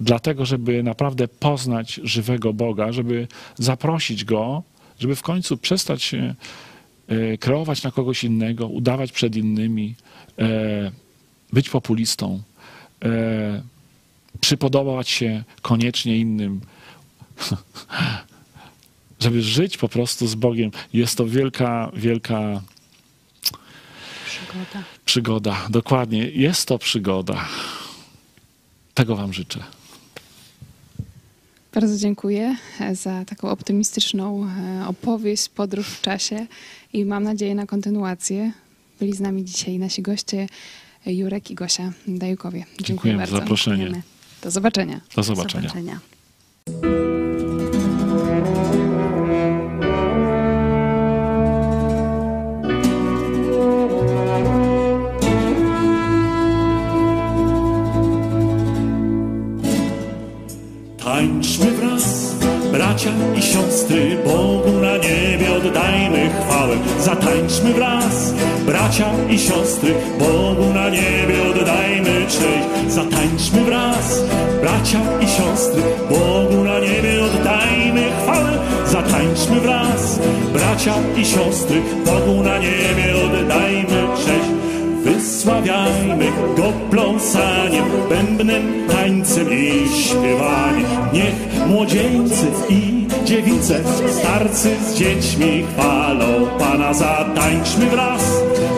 dlatego, 0.00 0.46
żeby 0.46 0.82
naprawdę 0.82 1.28
poznać 1.28 2.00
żywego 2.04 2.52
Boga, 2.52 2.92
żeby 2.92 3.28
zaprosić 3.58 4.24
Go, 4.24 4.62
żeby 4.98 5.16
w 5.16 5.22
końcu 5.22 5.56
przestać 5.56 6.02
się 6.02 6.34
e, 7.08 7.38
kreować 7.38 7.82
na 7.82 7.90
kogoś 7.90 8.24
innego, 8.24 8.66
udawać 8.66 9.12
przed 9.12 9.36
innymi, 9.36 9.94
e, 10.38 10.90
być 11.52 11.70
populistą, 11.70 12.42
przypodobać 14.40 15.08
się 15.08 15.44
koniecznie 15.62 16.18
innym. 16.18 16.60
żeby 19.20 19.42
żyć 19.42 19.78
po 19.78 19.88
prostu 19.88 20.26
z 20.26 20.34
Bogiem. 20.34 20.70
Jest 20.92 21.18
to 21.18 21.26
wielka, 21.26 21.90
wielka 21.94 22.62
Przygoda. 24.26 24.84
przygoda. 25.04 25.66
Dokładnie, 25.70 26.28
jest 26.28 26.68
to 26.68 26.78
przygoda. 26.78 27.48
Tego 28.94 29.16
Wam 29.16 29.32
życzę. 29.32 29.60
Bardzo 31.74 31.98
dziękuję 31.98 32.56
e, 32.80 32.96
za 32.96 33.24
taką 33.24 33.48
optymistyczną 33.50 34.44
e, 34.44 34.86
opowieść, 34.88 35.48
podróż 35.48 35.86
w 35.86 36.00
czasie 36.00 36.46
i 36.92 37.04
mam 37.04 37.24
nadzieję 37.24 37.54
na 37.54 37.66
kontynuację. 37.66 38.52
Byli 38.98 39.12
z 39.12 39.20
nami 39.20 39.44
dzisiaj 39.44 39.78
nasi 39.78 40.02
goście 40.02 40.38
e, 40.40 40.48
Jurek 41.12 41.50
i 41.50 41.54
Gosia 41.54 41.92
Dajukowie. 42.08 42.58
Dziękuję 42.58 42.86
Dziękujemy 42.86 43.18
za 43.18 43.22
bardzo. 43.22 43.36
zaproszenie. 43.36 43.76
Dziękujemy. 43.76 44.02
Do 44.42 44.50
zobaczenia. 44.50 45.00
Do 45.16 45.22
zobaczenia. 45.22 45.68
zobaczenia. 45.68 46.00
Tańczmy 61.04 61.70
wraz, 61.70 62.34
bracia 62.72 63.10
i 63.38 63.42
siostry, 63.42 64.18
Bogu 64.24 64.75
chwałę. 66.04 66.76
Zatańczmy 67.00 67.72
wraz, 67.72 68.34
bracia 68.66 69.06
i 69.30 69.38
siostry, 69.38 69.94
Bogu 70.18 70.74
na 70.74 70.88
niebie 70.88 71.36
oddajmy 71.50 72.26
cześć. 72.26 72.92
Zatańczmy 72.94 73.64
wraz, 73.64 74.22
bracia 74.60 75.00
i 75.20 75.28
siostry, 75.28 75.82
Bogu 76.10 76.64
na 76.64 76.78
niebie 76.78 77.24
oddajmy 77.24 78.02
chwałę. 78.22 78.58
Zatańczmy 78.86 79.60
wraz, 79.60 80.18
bracia 80.52 80.94
i 81.16 81.24
siostry, 81.24 81.82
Bogu 82.06 82.42
na 82.42 82.58
niebie 82.58 83.14
oddajmy 83.26 84.08
cześć. 84.16 84.56
Wysławiajmy 85.04 86.26
Go 86.56 86.72
pląsaniem, 86.90 87.84
bębnem, 88.08 88.88
tańcem 88.88 89.52
i 89.52 89.88
śpiewaniem. 89.88 90.86
Niech 91.12 91.66
młodzieńcy 91.66 92.46
i 92.68 93.05
dziewice, 93.26 93.80
starcy 94.20 94.76
z 94.88 94.94
dziećmi 94.94 95.66
chwalą 95.72 96.46
Pana. 96.58 96.94
Zatańczmy 96.94 97.86
wraz, 97.86 98.22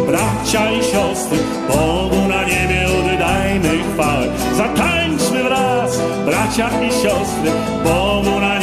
bracia 0.07 0.73
i 0.73 0.85
siostry, 0.85 1.39
Bogu 1.69 2.29
na 2.29 2.43
niebie 2.45 2.87
oddajmy 3.01 3.79
chwałę. 3.95 4.27
Zatańczmy 4.57 5.45
wraz, 5.45 5.99
bracia 6.27 6.71
i 6.83 6.93
siostry, 6.93 7.51
Bogu 7.85 8.41
na 8.41 8.58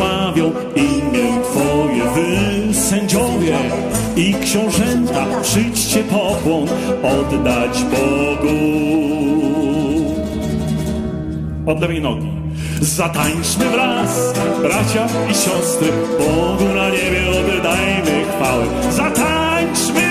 sławią 0.00 0.52
imię 0.76 1.42
Twoje 1.42 2.04
wy 2.14 2.74
sędziowie 2.74 3.58
i 4.16 4.34
książęta, 4.34 5.26
przyjdźcie 5.42 6.04
pokłon 6.04 6.68
oddać 7.02 7.84
Bogu. 7.84 8.60
Oddaj 11.66 12.00
nogi. 12.00 12.30
Zatańczmy 12.80 13.64
wraz, 13.70 14.34
bracia 14.62 15.06
i 15.30 15.34
siostry, 15.34 15.88
Bogu 16.18 16.74
na 16.74 16.90
niebie 16.90 17.22
oddajmy 17.30 18.24
chwałę. 18.24 18.64
Zatańczmy! 18.90 20.10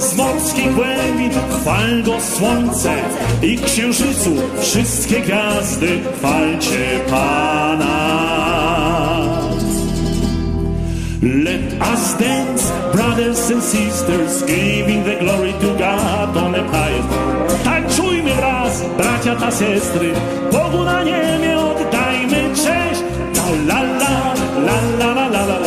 Z 0.00 0.16
morskich 0.16 0.74
głębi. 0.74 1.30
Chwal 1.60 2.02
go 2.02 2.20
słońce 2.20 2.92
i 3.42 3.58
księżycu, 3.58 4.30
wszystkie 4.60 5.20
gwiazdy, 5.20 6.00
chwalcie 6.16 7.00
Pana. 7.10 8.20
Let 11.22 11.74
us 11.92 12.16
dance, 12.18 12.72
brothers 12.92 13.50
and 13.50 13.62
sisters, 13.62 14.42
giving 14.46 15.04
the 15.04 15.16
glory 15.16 15.52
to 15.52 15.74
God 15.78 16.36
on 16.36 16.52
the 16.52 16.62
highest. 16.62 17.08
Tańczujmy 17.64 18.34
wraz, 18.34 18.82
bracia 18.96 19.36
ta 19.36 19.50
sestry, 19.50 20.12
Bogu 20.52 20.84
na 20.84 21.02
niebie 21.02 21.58
oddajmy 21.58 22.54
cześć. 22.54 23.02
La, 23.66 23.82
la 23.82 24.34
la 24.66 24.74
la 24.98 25.14
la 25.14 25.28
la 25.28 25.28
la 25.28 25.46
la 25.46 25.59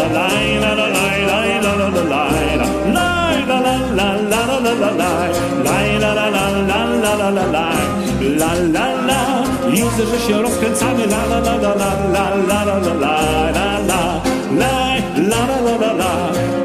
la 4.80 4.91
la 4.91 5.28
la 5.65 5.82
la 5.99 6.13
la 6.13 6.30
la 6.30 6.49
la 6.49 6.86
la 7.03 7.13
la 7.13 7.30
la 7.30 7.55
la 7.55 7.67
la 8.39 8.53
la 8.76 8.88
la 9.07 9.43
Widzę, 9.71 10.05
że 10.05 10.19
się 10.28 10.41
rozkręcamy 10.41 11.07
la 11.07 11.26
la 11.26 11.39
la 11.39 11.55
la 11.55 11.76
la 11.76 11.91
la 12.13 12.36
la 12.49 12.63
la 12.65 12.76
la 12.76 12.93
la 13.03 13.13
la 13.51 13.80
la 13.89 14.21
la 14.59 14.74
la 15.30 15.45
la 15.65 15.78
la 15.82 15.93
la 15.93 16.13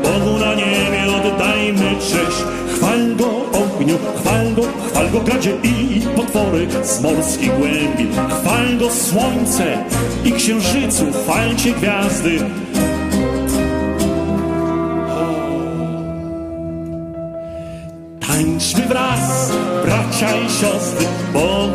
Bogu 0.03 0.39
na 0.39 0.55
niebie 0.55 1.05
oddajmy 1.17 1.97
cześć 2.01 2.39
Chwal 2.75 3.17
go 3.17 3.27
ogniu, 3.53 3.99
chwal 4.17 4.55
go, 4.55 4.63
chwal 4.89 5.11
go 5.11 5.21
gadzie 5.21 5.57
i 5.63 6.01
potwory 6.17 6.67
z 6.83 7.01
morskich 7.01 7.59
głębi. 7.59 8.09
Chwal 8.29 8.79
go 8.79 8.91
słońce 8.91 9.79
i 10.25 10.33
księżycu, 10.33 11.05
chwalcie 11.13 11.73
gwiazdy 11.73 12.39
czaj 20.21 20.51
siostry, 20.51 21.07
bo 21.33 21.68